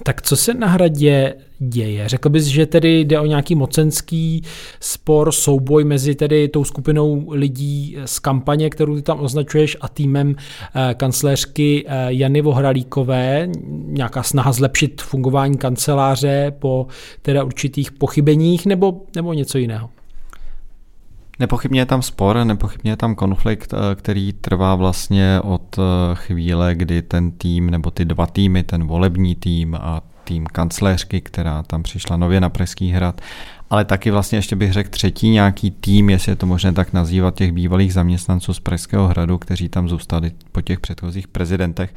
Tak 0.04 0.22
co 0.22 0.36
se 0.36 0.54
na 0.54 0.68
hradě 0.68 1.34
děje? 1.60 2.10
Řekl 2.10 2.30
bys, 2.30 2.46
že 2.46 2.66
tedy 2.66 3.00
jde 3.00 3.20
o 3.20 3.26
nějaký 3.26 3.56
mocenský 3.56 4.44
spor, 4.80 5.32
souboj 5.32 5.84
mezi 5.84 6.16
tedy 6.16 6.48
tou 6.48 6.64
skupinou 6.64 7.26
lidí 7.30 7.98
z 8.06 8.20
kampaně, 8.20 8.70
kterou 8.70 8.96
ty 8.96 9.02
tam 9.02 9.20
označuješ, 9.20 9.78
a 9.82 9.88
týmem 9.88 10.36
eh, 10.36 10.94
kancléřky 10.94 11.86
eh, 11.88 12.06
Jany 12.08 12.42
Vohralíkové, 12.42 13.48
nějaká 13.88 14.24
snaha 14.24 14.52
zlepšit 14.52 15.02
fungování 15.02 15.58
kanceláře 15.58 16.54
po 16.60 16.88
teda 17.22 17.44
určitých 17.44 17.92
pochybeních 17.92 18.66
nebo, 18.66 19.02
nebo 19.16 19.34
něco 19.34 19.58
jiného? 19.58 19.90
Nepochybně 21.40 21.82
je 21.82 21.86
tam 21.86 22.02
spor, 22.02 22.44
nepochybně 22.44 22.92
je 22.92 22.98
tam 22.98 23.16
konflikt, 23.16 23.74
eh, 23.74 23.96
který 23.96 24.34
trvá 24.34 24.76
vlastně 24.76 25.40
od 25.44 25.80
eh, 25.80 25.82
chvíle, 26.14 26.76
kdy 26.76 27.02
ten 27.02 27.32
tým 27.32 27.70
nebo 27.70 27.92
ty 27.92 28.06
dva 28.06 28.28
týmy, 28.28 28.64
ten 28.64 28.88
volební 28.88 29.36
tým 29.36 29.76
a 29.76 30.02
tým 30.24 30.46
kancléřky, 30.46 31.22
která 31.22 31.64
tam 31.64 31.84
přišla 31.84 32.18
nově 32.18 32.42
na 32.42 32.50
Pražský 32.50 32.92
hrad, 32.92 33.22
ale 33.70 33.86
taky 33.86 34.12
vlastně 34.12 34.38
ještě 34.38 34.56
bych 34.56 34.74
řekl 34.74 34.90
třetí 34.90 35.30
nějaký 35.30 35.72
tým, 35.72 36.10
jestli 36.10 36.32
je 36.32 36.36
to 36.36 36.46
možné 36.46 36.74
tak 36.74 36.94
nazývat, 36.94 37.36
těch 37.36 37.52
bývalých 37.52 37.94
zaměstnanců 37.94 38.54
z 38.54 38.60
Pražského 38.60 39.08
hradu, 39.08 39.38
kteří 39.38 39.70
tam 39.70 39.90
zůstali 39.90 40.32
po 40.52 40.62
těch 40.62 40.80
předchozích 40.80 41.28
prezidentech, 41.28 41.94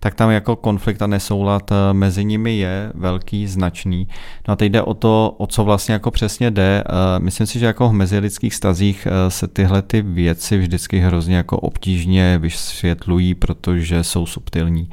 tak 0.00 0.14
tam 0.14 0.30
jako 0.30 0.56
konflikt 0.56 1.02
a 1.02 1.06
nesoulad 1.06 1.72
eh, 1.72 1.74
mezi 1.92 2.24
nimi 2.24 2.58
je 2.58 2.92
velký, 2.94 3.46
značný. 3.46 4.08
No 4.48 4.52
a 4.52 4.56
teď 4.56 4.72
jde 4.72 4.82
o 4.82 4.94
to, 4.94 5.34
o 5.38 5.46
co 5.46 5.64
vlastně 5.64 5.92
jako 5.92 6.10
přesně 6.10 6.50
jde. 6.50 6.84
Eh, 6.86 7.18
myslím 7.18 7.46
si, 7.46 7.58
že 7.58 7.66
jako 7.66 7.88
v 7.88 7.92
mezilidských 7.92 8.54
stazích 8.54 9.06
eh, 9.10 9.30
se 9.30 9.48
tyhle 9.48 9.82
ty 9.82 10.02
věci 10.02 10.58
vždycky 10.58 10.98
hrozně 10.98 11.36
jako 11.36 11.58
obtížně 11.58 12.38
vysvětlují, 12.38 13.34
protože 13.34 14.04
jsou 14.04 14.26
subtilní. 14.26 14.90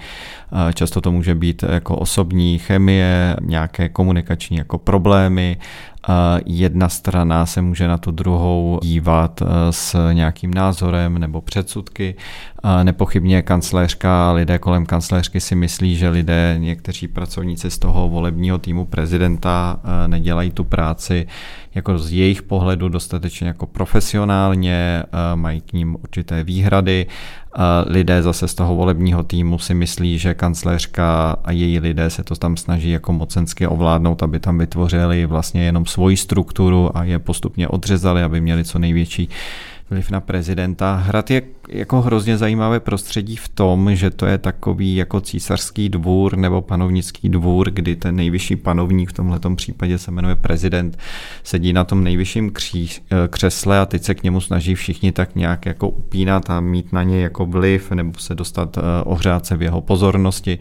Často 0.74 1.02
to 1.02 1.12
může 1.12 1.36
být 1.36 1.64
jako 1.64 1.96
osobní 1.96 2.60
chemie, 2.60 3.36
nějaké 3.42 3.90
komunikační 3.90 4.58
jako 4.58 4.78
problémy, 4.78 5.58
jedna 6.46 6.90
strana 6.90 7.46
se 7.46 7.62
může 7.62 7.88
na 7.88 7.98
tu 7.98 8.12
druhou 8.12 8.80
dívat 8.84 9.44
s 9.70 10.14
nějakým 10.14 10.54
názorem 10.54 11.18
nebo 11.18 11.42
předsudky. 11.42 12.16
Nepochybně 12.84 13.42
kancléřka, 13.42 14.32
lidé 14.32 14.60
kolem 14.60 14.86
kancléřky 14.86 15.40
si 15.40 15.56
myslí, 15.56 15.96
že 15.96 16.10
lidé, 16.10 16.56
někteří 16.58 17.08
pracovníci 17.08 17.72
z 17.72 17.78
toho 17.78 18.10
volebního 18.10 18.58
týmu 18.58 18.86
prezidenta 18.86 19.80
nedělají 20.08 20.52
tu 20.52 20.64
práci 20.64 21.28
jako 21.76 22.00
z 22.00 22.12
jejich 22.12 22.42
pohledu 22.42 22.90
dostatečně 22.90 23.48
jako 23.48 23.66
profesionálně, 23.66 25.04
mají 25.36 25.62
k 25.62 25.74
ním 25.74 25.98
určité 26.04 26.44
výhrady 26.44 27.08
lidé 27.88 28.22
zase 28.22 28.48
z 28.48 28.54
toho 28.54 28.76
volebního 28.76 29.24
týmu 29.24 29.60
si 29.60 29.74
myslí, 29.74 30.20
že 30.20 30.34
kancléřka 30.34 31.38
a 31.44 31.52
její 31.52 31.80
lidé 31.80 32.10
se 32.10 32.24
to 32.24 32.36
tam 32.36 32.58
snaží 32.58 32.90
jako 32.90 33.14
mocensky 33.14 33.68
ovládnout, 33.68 34.24
aby 34.24 34.40
tam 34.40 34.58
vytvořili 34.58 35.26
vlastně 35.26 35.64
jenom 35.64 35.86
svoji 35.86 36.18
strukturu 36.18 36.98
a 36.98 37.04
je 37.04 37.20
postupně 37.20 37.68
odřezali, 37.68 38.24
aby 38.24 38.42
měli 38.42 38.64
co 38.64 38.80
největší 38.80 39.30
vliv 39.90 40.12
na 40.12 40.22
prezidenta. 40.22 40.96
Hrad 40.96 41.32
je 41.32 41.42
jako 41.70 42.02
hrozně 42.02 42.38
zajímavé 42.38 42.80
prostředí 42.80 43.36
v 43.36 43.50
tom, 43.50 43.96
že 43.96 44.10
to 44.10 44.26
je 44.26 44.38
takový 44.38 44.96
jako 44.96 45.22
císařský 45.22 45.90
dvůr 45.90 46.38
nebo 46.38 46.62
panovnický 46.62 47.30
dvůr, 47.30 47.72
kdy 47.72 47.96
ten 47.96 48.16
nejvyšší 48.16 48.56
panovník 48.56 49.10
v 49.10 49.14
tomhle 49.14 49.40
případě 49.56 49.98
se 49.98 50.12
jmenuje 50.12 50.36
prezident, 50.36 50.98
sedí 51.44 51.74
na 51.74 51.84
tom 51.84 52.04
nejvyšším 52.04 52.52
kří, 52.52 52.90
eh, 53.12 53.28
křesle 53.28 53.80
a 53.80 53.86
teď 53.86 54.04
se 54.04 54.16
k 54.16 54.24
němu 54.24 54.42
snaží 54.42 54.76
všichni 54.76 55.12
tak 55.12 55.36
nějak 55.36 55.66
jako 55.66 55.90
upínat 55.90 56.50
a 56.50 56.60
mít 56.60 56.94
na 56.94 57.04
něj 57.04 57.22
jako 57.22 57.46
vliv 57.46 57.92
nebo 57.92 58.20
se 58.20 58.36
dostat 58.36 58.78
eh, 58.78 58.82
ohřát 59.04 59.46
se 59.46 59.56
v 59.56 59.62
jeho 59.62 59.82
pozornosti. 59.82 60.60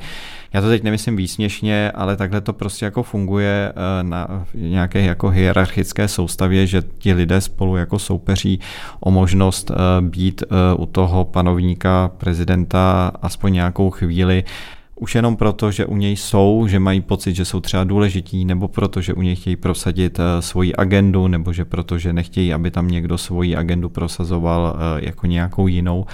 Já 0.52 0.60
to 0.60 0.68
teď 0.68 0.82
nemyslím 0.82 1.16
výsměšně, 1.16 1.90
ale 1.90 2.16
takhle 2.16 2.40
to 2.40 2.52
prostě 2.52 2.84
jako 2.84 3.02
funguje 3.02 3.72
eh, 3.72 4.02
na 4.02 4.46
nějaké 4.54 5.00
jako 5.00 5.28
hierarchické 5.28 6.08
soustavě, 6.08 6.66
že 6.66 6.82
ti 6.98 7.12
lidé 7.12 7.40
spolu 7.40 7.76
jako 7.76 7.98
soupeří 7.98 8.60
o 9.00 9.10
možnost 9.10 9.70
být 10.00 10.42
u 10.76 10.86
toho 10.94 11.24
panovníka, 11.24 12.10
prezidenta 12.18 13.12
aspoň 13.22 13.52
nějakou 13.52 13.90
chvíli 13.90 14.44
už 14.96 15.14
jenom 15.14 15.36
proto, 15.36 15.70
že 15.70 15.86
u 15.86 15.96
něj 15.96 16.16
jsou, 16.16 16.66
že 16.68 16.78
mají 16.78 17.00
pocit, 17.00 17.34
že 17.34 17.44
jsou 17.44 17.60
třeba 17.60 17.84
důležití, 17.84 18.44
nebo 18.44 18.68
proto, 18.68 19.00
že 19.00 19.14
u 19.14 19.22
něj 19.22 19.36
chtějí 19.36 19.56
prosadit 19.56 20.18
eh, 20.18 20.42
svoji 20.42 20.74
agendu, 20.74 21.28
nebo 21.28 21.52
že 21.52 21.64
proto, 21.64 21.98
že 21.98 22.12
nechtějí, 22.12 22.54
aby 22.54 22.70
tam 22.70 22.88
někdo 22.88 23.18
svoji 23.18 23.56
agendu 23.56 23.88
prosazoval 23.88 24.76
eh, 24.76 25.04
jako 25.06 25.26
nějakou 25.26 25.66
jinou. 25.66 26.06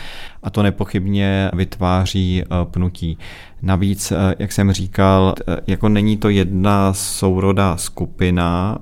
A 0.42 0.50
to 0.50 0.62
nepochybně 0.62 1.50
vytváří 1.52 2.42
eh, 2.42 2.46
pnutí. 2.64 3.18
Navíc, 3.62 4.12
jak 4.38 4.52
jsem 4.52 4.72
říkal, 4.72 5.34
jako 5.66 5.88
není 5.88 6.16
to 6.16 6.28
jedna 6.28 6.92
souroda 6.92 7.76
skupina, 7.76 8.78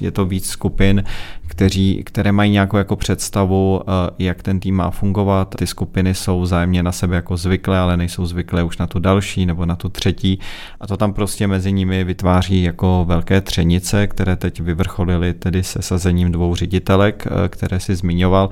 je 0.00 0.10
to 0.10 0.24
víc 0.24 0.48
skupin, 0.48 1.04
kteří, 1.46 2.02
které 2.04 2.32
mají 2.32 2.52
nějakou 2.52 2.76
jako 2.76 2.96
představu, 2.96 3.82
jak 4.18 4.42
ten 4.42 4.60
tým 4.60 4.76
má 4.76 4.90
fungovat. 4.90 5.54
Ty 5.58 5.66
skupiny 5.66 6.14
jsou 6.14 6.46
zájemně 6.46 6.82
na 6.82 6.92
sebe 6.92 7.16
jako 7.16 7.36
zvyklé, 7.36 7.78
ale 7.78 7.96
nejsou 7.96 8.26
zvyklé 8.26 8.62
už 8.62 8.78
na 8.78 8.86
tu 8.86 8.98
další 8.98 9.46
nebo 9.46 9.66
na 9.66 9.76
tu 9.76 9.88
třetí. 9.88 10.38
A 10.80 10.86
to 10.86 10.96
tam 10.96 11.12
prostě 11.12 11.46
mezi 11.46 11.72
nimi 11.72 12.04
vytváří 12.04 12.62
jako 12.62 13.04
velké 13.08 13.40
třenice, 13.40 14.06
které 14.06 14.36
teď 14.36 14.60
vyvrcholily 14.60 15.34
tedy 15.34 15.62
se 15.62 15.82
sazením 15.82 16.32
dvou 16.32 16.54
ředitelek, 16.54 17.26
které 17.48 17.80
si 17.80 17.94
zmiňoval 17.94 18.50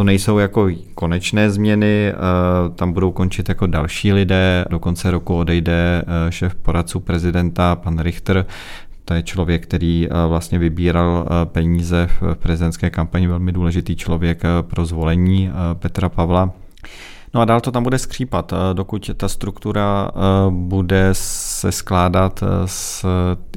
to 0.00 0.04
nejsou 0.04 0.38
jako 0.38 0.68
konečné 0.94 1.50
změny, 1.50 2.12
eh, 2.12 2.14
tam 2.74 2.92
budou 2.92 3.12
končit 3.12 3.48
jako 3.48 3.66
další 3.66 4.12
lidé, 4.12 4.64
do 4.70 4.78
konce 4.78 5.10
roku 5.10 5.36
odejde 5.36 6.02
eh, 6.02 6.32
šéf 6.32 6.54
poradců 6.54 7.00
prezidenta, 7.00 7.76
pan 7.76 7.98
Richter, 7.98 8.46
to 9.04 9.14
je 9.14 9.22
člověk, 9.22 9.62
který 9.62 10.08
eh, 10.10 10.26
vlastně 10.28 10.58
vybíral 10.58 11.26
peníze 11.44 12.08
v 12.20 12.34
prezidentské 12.34 12.90
kampani, 12.90 13.26
velmi 13.26 13.52
důležitý 13.52 13.96
člověk 13.96 14.42
pro 14.60 14.84
zvolení 14.86 15.50
Petra 15.74 16.08
Pavla. 16.08 16.52
No 17.34 17.40
a 17.40 17.44
dál 17.44 17.60
to 17.60 17.72
tam 17.72 17.82
bude 17.82 17.98
skřípat, 17.98 18.52
eh, 18.52 18.74
dokud 18.74 19.10
ta 19.16 19.28
struktura 19.28 20.10
eh, 20.10 20.20
bude 20.50 21.08
se 21.12 21.72
skládat 21.72 22.42
eh, 22.42 22.46
z 22.66 23.04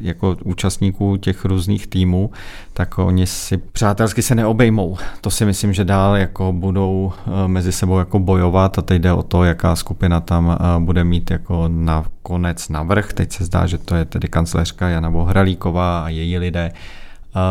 jako 0.02 0.38
účastníků 0.44 1.18
těch 1.18 1.46
různých 1.46 1.88
týmů, 1.88 2.32
tak 2.74 2.98
oni 2.98 3.28
si 3.28 3.58
přátelsky 3.58 4.22
se 4.22 4.36
neobejmou. 4.36 4.98
To 5.22 5.32
si 5.32 5.46
myslím, 5.46 5.74
že 5.74 5.86
dál 5.86 6.16
jako 6.16 6.54
budou 6.54 7.14
mezi 7.48 7.72
sebou 7.72 8.00
jako 8.00 8.20
bojovat 8.20 8.78
a 8.78 8.82
teď 8.82 9.02
jde 9.02 9.14
o 9.14 9.24
to, 9.24 9.44
jaká 9.44 9.76
skupina 9.76 10.20
tam 10.20 10.58
bude 10.80 11.04
mít 11.04 11.32
jako 11.32 11.68
na 11.68 12.06
konec 12.24 12.70
navrh. 12.70 13.14
Teď 13.14 13.32
se 13.32 13.46
zdá, 13.46 13.66
že 13.66 13.78
to 13.78 13.96
je 13.96 14.06
tedy 14.06 14.28
kancléřka 14.28 14.90
Jana 14.90 15.12
Bohralíková 15.12 16.04
a 16.06 16.10
její 16.10 16.38
lidé 16.38 16.72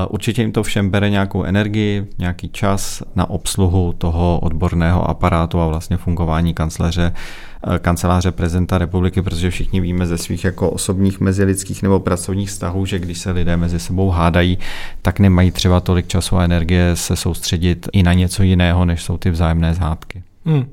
Určitě 0.09 0.43
jim 0.43 0.53
to 0.53 0.63
všem 0.63 0.91
bere 0.91 1.11
nějakou 1.11 1.43
energii, 1.43 2.07
nějaký 2.19 2.49
čas 2.49 3.03
na 3.15 3.31
obsluhu 3.31 3.95
toho 3.99 4.39
odborného 4.43 5.11
aparátu 5.11 5.61
a 5.61 5.67
vlastně 5.67 5.97
fungování 5.97 6.55
kancléře, 6.55 7.13
eh, 7.15 7.79
kanceláře 7.79 8.33
prezidenta 8.33 8.79
republiky, 8.79 9.23
protože 9.23 9.51
všichni 9.51 9.81
víme 9.81 10.07
ze 10.07 10.19
svých 10.19 10.45
jako 10.45 10.71
osobních 10.71 11.21
mezilidských 11.21 11.83
nebo 11.83 12.01
pracovních 12.01 12.49
vztahů, 12.49 12.87
že 12.87 12.99
když 12.99 13.19
se 13.19 13.31
lidé 13.31 13.57
mezi 13.57 13.81
sebou 13.81 14.09
hádají, 14.09 14.59
tak 15.03 15.21
nemají 15.21 15.51
třeba 15.51 15.81
tolik 15.81 16.07
času 16.07 16.37
a 16.37 16.45
energie 16.45 16.97
se 16.97 17.17
soustředit 17.17 17.89
i 17.93 18.03
na 18.03 18.13
něco 18.13 18.43
jiného, 18.43 18.85
než 18.85 19.03
jsou 19.03 19.19
ty 19.19 19.31
vzájemné 19.31 19.75
zhádky. 19.75 20.23
Hmm. 20.45 20.65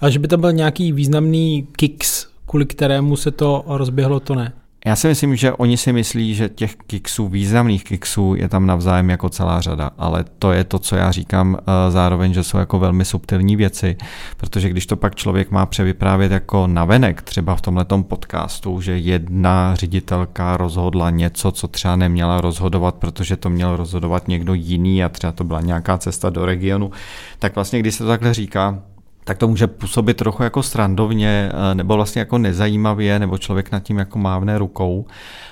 A 0.00 0.10
že 0.10 0.18
by 0.18 0.28
to 0.28 0.36
byl 0.36 0.52
nějaký 0.52 0.92
významný 0.92 1.68
kicks, 1.76 2.26
kvůli 2.46 2.66
kterému 2.66 3.16
se 3.16 3.30
to 3.30 3.64
rozběhlo, 3.66 4.20
to 4.20 4.34
ne? 4.34 4.52
Já 4.88 4.96
si 4.96 5.08
myslím, 5.08 5.36
že 5.36 5.52
oni 5.52 5.76
si 5.76 5.92
myslí, 5.92 6.34
že 6.34 6.48
těch 6.48 6.76
kiksů, 6.86 7.28
významných 7.28 7.84
kiksů 7.84 8.34
je 8.34 8.48
tam 8.48 8.66
navzájem 8.66 9.10
jako 9.10 9.28
celá 9.28 9.60
řada, 9.60 9.90
ale 9.98 10.24
to 10.38 10.52
je 10.52 10.64
to, 10.64 10.78
co 10.78 10.96
já 10.96 11.12
říkám 11.12 11.56
eh, 11.60 11.90
zároveň, 11.90 12.34
že 12.34 12.44
jsou 12.44 12.58
jako 12.58 12.78
velmi 12.78 13.04
subtilní 13.04 13.56
věci, 13.56 13.96
protože 14.36 14.68
když 14.68 14.86
to 14.86 14.96
pak 14.96 15.14
člověk 15.14 15.50
má 15.50 15.66
převyprávět 15.66 16.32
jako 16.32 16.66
navenek, 16.66 17.22
třeba 17.22 17.56
v 17.56 17.60
tomhletom 17.60 18.04
podcastu, 18.04 18.80
že 18.80 18.98
jedna 18.98 19.74
ředitelka 19.74 20.56
rozhodla 20.56 21.10
něco, 21.10 21.52
co 21.52 21.68
třeba 21.68 21.96
neměla 21.96 22.40
rozhodovat, 22.40 22.94
protože 22.94 23.36
to 23.36 23.50
měl 23.50 23.76
rozhodovat 23.76 24.28
někdo 24.28 24.54
jiný 24.54 25.04
a 25.04 25.08
třeba 25.08 25.32
to 25.32 25.44
byla 25.44 25.60
nějaká 25.60 25.98
cesta 25.98 26.30
do 26.30 26.46
regionu, 26.46 26.90
tak 27.38 27.54
vlastně 27.54 27.80
když 27.80 27.94
se 27.94 28.04
to 28.04 28.08
takhle 28.08 28.34
říká, 28.34 28.82
tak 29.28 29.38
to 29.38 29.48
může 29.48 29.66
působit 29.66 30.16
trochu 30.16 30.42
jako 30.42 30.62
strandovně 30.62 31.50
eh, 31.52 31.74
nebo 31.74 31.94
vlastně 31.94 32.20
jako 32.20 32.38
nezajímavě, 32.38 33.18
nebo 33.18 33.38
člověk 33.38 33.72
nad 33.72 33.82
tím 33.82 33.98
jako 33.98 34.18
mávne 34.18 34.58
rukou. 34.58 35.06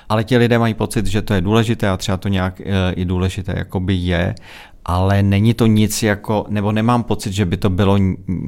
Ale 0.09 0.23
ti 0.23 0.37
lidé 0.37 0.59
mají 0.59 0.73
pocit, 0.73 1.05
že 1.05 1.21
to 1.21 1.33
je 1.33 1.41
důležité 1.41 1.89
a 1.89 1.97
třeba 1.97 2.17
to 2.17 2.27
nějak 2.27 2.61
eh, 2.61 2.93
i 2.95 3.05
důležité 3.05 3.53
jakoby 3.57 3.93
je 3.93 4.35
ale 4.87 5.23
není 5.23 5.53
to 5.53 5.65
nic 5.65 6.03
jako, 6.03 6.45
nebo 6.49 6.71
nemám 6.71 7.03
pocit, 7.03 7.33
že 7.33 7.45
by 7.45 7.57
to 7.57 7.69
bylo 7.69 7.97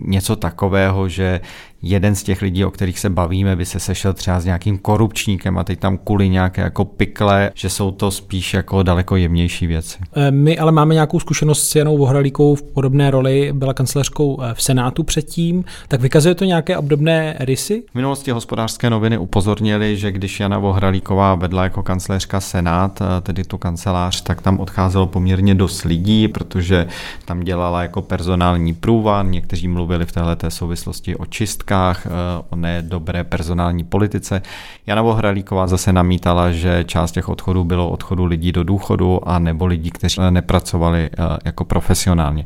něco 0.05 0.35
takového, 0.35 1.09
že 1.09 1.41
jeden 1.81 2.15
z 2.15 2.23
těch 2.23 2.41
lidí, 2.41 2.65
o 2.65 2.71
kterých 2.71 2.99
se 2.99 3.09
bavíme, 3.09 3.55
by 3.55 3.65
se 3.65 3.79
sešel 3.79 4.13
třeba 4.13 4.39
s 4.39 4.45
nějakým 4.45 4.77
korupčníkem 4.77 5.57
a 5.57 5.63
teď 5.63 5.79
tam 5.79 5.97
kuli 5.97 6.29
nějaké 6.29 6.61
jako 6.61 6.85
pikle, 6.85 7.51
že 7.55 7.69
jsou 7.69 7.91
to 7.91 8.11
spíš 8.11 8.53
jako 8.53 8.83
daleko 8.83 9.15
jemnější 9.15 9.67
věci. 9.67 9.97
Eh, 10.15 10.31
my 10.31 10.57
ale 10.57 10.71
máme 10.71 10.93
nějakou 10.93 11.19
zkušenost 11.19 11.69
s 11.69 11.75
Janou 11.75 11.97
Vohralíkou 11.97 12.55
v 12.55 12.63
podobné 12.63 13.11
roli, 13.11 13.53
byla 13.53 13.73
kancelářkou 13.73 14.41
eh, 14.41 14.53
v 14.53 14.61
Senátu 14.61 15.03
předtím, 15.03 15.65
tak 15.87 16.01
vykazuje 16.01 16.35
to 16.35 16.45
nějaké 16.45 16.77
obdobné 16.77 17.35
rysy? 17.39 17.83
V 17.91 17.95
minulosti 17.95 18.31
hospodářské 18.31 18.89
noviny 18.89 19.17
upozornili, 19.17 19.97
že 19.97 20.11
když 20.11 20.39
Jana 20.39 20.59
Vohralíková 20.59 21.35
vedla 21.35 21.63
jako 21.63 21.83
kancléřka 21.83 22.39
Senát, 22.39 23.01
eh, 23.01 23.21
tedy 23.21 23.43
tu 23.43 23.57
kancelář, 23.57 24.21
tak 24.21 24.41
tam 24.41 24.59
odcházelo 24.59 25.07
poměrně 25.07 25.55
dost 25.55 25.83
lidí, 25.83 26.27
protože 26.27 26.87
tam 27.25 27.39
dělala 27.39 27.81
jako 27.81 28.01
personální 28.01 28.73
průvan, 28.73 29.31
někteří 29.31 29.67
mluvili 29.67 30.05
v 30.05 30.11
této 30.11 30.51
souvislosti 30.51 31.15
o 31.15 31.25
čistkách, 31.25 31.68
eh, 31.71 32.09
o 32.49 32.55
nedobré 32.55 33.23
personální 33.23 33.83
politice. 33.83 34.41
Jana 34.87 35.01
Vohralíková 35.01 35.67
zase 35.67 35.93
namítala, 35.93 36.51
že 36.51 36.83
část 36.83 37.11
těch 37.11 37.29
odchodů 37.29 37.63
bylo 37.63 37.89
odchodu 37.89 38.25
lidí 38.25 38.51
do 38.51 38.63
důchodu 38.63 39.29
a 39.29 39.39
nebo 39.39 39.65
lidí, 39.65 39.91
kteří 39.91 40.21
nepracovali 40.29 41.09
eh, 41.13 41.37
jako 41.45 41.65
profesionálně. 41.65 42.45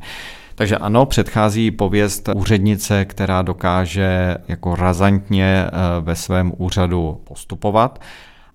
Takže 0.55 0.77
ano, 0.77 1.05
předchází 1.05 1.71
pověst 1.71 2.29
úřednice, 2.35 3.05
která 3.05 3.41
dokáže 3.41 4.37
jako 4.47 4.75
razantně 4.75 5.65
eh, 5.65 5.71
ve 6.01 6.15
svém 6.15 6.51
úřadu 6.57 7.21
postupovat 7.23 7.99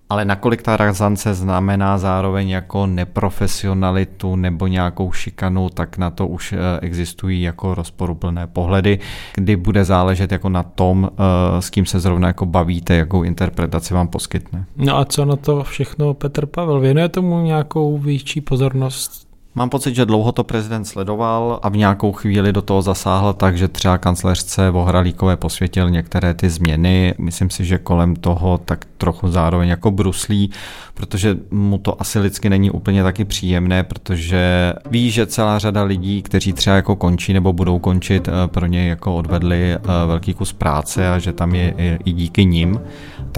ale 0.09 0.25
nakolik 0.25 0.61
ta 0.61 0.77
razance 0.77 1.33
znamená 1.33 1.97
zároveň 1.97 2.49
jako 2.49 2.87
neprofesionalitu 2.87 4.35
nebo 4.35 4.67
nějakou 4.67 5.11
šikanu, 5.11 5.69
tak 5.69 5.97
na 5.97 6.09
to 6.09 6.27
už 6.27 6.53
eh, 6.53 6.57
existují 6.81 7.41
jako 7.41 7.75
rozporuplné 7.75 8.47
pohledy, 8.47 8.99
kdy 9.35 9.55
bude 9.55 9.85
záležet 9.85 10.31
jako 10.31 10.49
na 10.49 10.63
tom, 10.63 11.11
eh, 11.11 11.61
s 11.61 11.69
kým 11.69 11.85
se 11.85 11.99
zrovna 11.99 12.27
jako 12.27 12.45
bavíte, 12.45 12.95
jakou 12.95 13.23
interpretaci 13.23 13.93
vám 13.93 14.07
poskytne. 14.07 14.65
No 14.77 14.97
a 14.97 15.05
co 15.05 15.25
na 15.25 15.35
to 15.35 15.63
všechno 15.63 16.13
Petr 16.13 16.45
Pavel? 16.45 16.79
Věnuje 16.79 17.09
tomu 17.09 17.41
nějakou 17.41 17.97
větší 17.97 18.41
pozornost? 18.41 19.28
Mám 19.55 19.69
pocit, 19.69 19.95
že 19.95 20.05
dlouho 20.05 20.31
to 20.31 20.43
prezident 20.43 20.85
sledoval 20.85 21.59
a 21.63 21.69
v 21.69 21.77
nějakou 21.77 22.11
chvíli 22.11 22.53
do 22.53 22.61
toho 22.61 22.81
zasáhl 22.81 23.33
tak, 23.33 23.57
že 23.57 23.67
třeba 23.67 23.97
kancléřce 23.97 24.69
Vohralíkové 24.69 25.37
posvětil 25.37 25.89
některé 25.89 26.33
ty 26.33 26.49
změny. 26.49 27.13
Myslím 27.17 27.49
si, 27.49 27.65
že 27.65 27.77
kolem 27.77 28.15
toho 28.15 28.57
tak 28.57 28.85
trochu 28.97 29.31
zároveň 29.31 29.69
jako 29.69 29.91
bruslí, 29.91 30.51
protože 30.93 31.37
mu 31.51 31.77
to 31.77 32.01
asi 32.01 32.19
lidsky 32.19 32.49
není 32.49 32.71
úplně 32.71 33.03
taky 33.03 33.25
příjemné, 33.25 33.83
protože 33.83 34.73
ví, 34.91 35.11
že 35.11 35.25
celá 35.25 35.59
řada 35.59 35.83
lidí, 35.83 36.21
kteří 36.21 36.53
třeba 36.53 36.75
jako 36.75 36.95
končí 36.95 37.33
nebo 37.33 37.53
budou 37.53 37.79
končit, 37.79 38.27
eh, 38.27 38.47
pro 38.47 38.65
něj 38.65 38.87
jako 38.87 39.15
odvedli 39.15 39.73
eh, 39.73 39.79
velký 40.07 40.33
kus 40.33 40.53
práce 40.53 41.09
a 41.09 41.19
že 41.19 41.33
tam 41.33 41.55
je 41.55 41.73
i 42.05 42.11
díky 42.11 42.45
nim, 42.45 42.79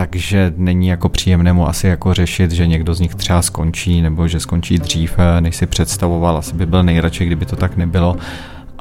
takže 0.02 0.54
není 0.58 0.88
jako 0.88 1.10
příjemné 1.10 1.54
mu 1.54 1.68
asi 1.68 1.88
jako 1.88 2.14
řešit, 2.14 2.52
že 2.52 2.68
někdo 2.68 2.94
z 2.94 3.00
nich 3.00 3.16
třeba 3.16 3.42
skončí 3.42 4.02
nebo 4.02 4.28
že 4.28 4.40
skončí 4.40 4.78
dřív, 4.78 5.16
eh, 5.18 5.42
než 5.42 5.56
si 5.56 5.66
představoval. 5.66 6.38
Asi 6.38 6.56
by 6.56 6.66
byl 6.66 6.84
nejradši, 6.84 7.26
kdyby 7.26 7.46
to 7.46 7.56
tak 7.56 7.78
nebylo 7.78 8.18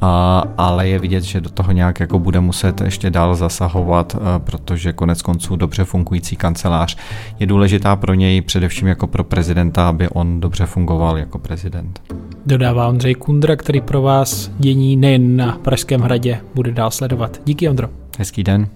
a, 0.02 0.42
ale 0.58 0.88
je 0.88 0.98
vidět, 0.98 1.24
že 1.24 1.40
do 1.40 1.50
toho 1.50 1.72
nějak 1.72 2.00
jako 2.00 2.18
bude 2.18 2.40
muset 2.40 2.80
ještě 2.80 3.10
dál 3.10 3.34
zasahovat, 3.34 4.16
protože 4.38 4.92
konec 4.92 5.22
konců 5.22 5.56
dobře 5.56 5.84
fungující 5.84 6.36
kancelář 6.36 6.96
je 7.38 7.46
důležitá 7.46 7.96
pro 7.96 8.14
něj, 8.14 8.40
především 8.40 8.88
jako 8.88 9.06
pro 9.06 9.24
prezidenta, 9.24 9.88
aby 9.88 10.08
on 10.08 10.40
dobře 10.40 10.66
fungoval 10.66 11.18
jako 11.18 11.38
prezident. 11.38 12.02
Dodává 12.46 12.88
Ondřej 12.88 13.14
Kundra, 13.14 13.56
který 13.56 13.80
pro 13.80 14.02
vás 14.02 14.50
dění 14.58 14.96
nejen 14.96 15.36
na 15.36 15.52
Pražském 15.52 16.00
hradě 16.00 16.40
bude 16.54 16.72
dál 16.72 16.90
sledovat. 16.90 17.40
Díky 17.44 17.68
Ondro. 17.68 17.88
Hezký 18.18 18.44
den. 18.44 18.68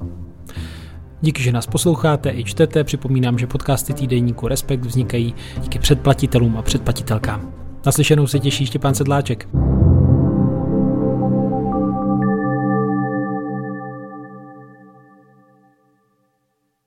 Díky, 1.25 1.43
že 1.43 1.53
nás 1.53 1.67
posloucháte 1.67 2.31
i 2.31 2.45
čtete. 2.45 2.85
Připomínám, 2.85 3.39
že 3.39 3.47
podcasty 3.47 3.95
týdenníku 3.95 4.49
Respekt 4.49 4.85
vznikají 4.85 5.35
díky 5.61 5.79
předplatitelům 5.79 6.57
a 6.57 6.63
předplatitelkám. 6.63 7.53
Naslyšenou 7.87 8.27
se 8.27 8.39
těší 8.39 8.67
Štěpán 8.67 8.95
Sedláček. 8.95 9.49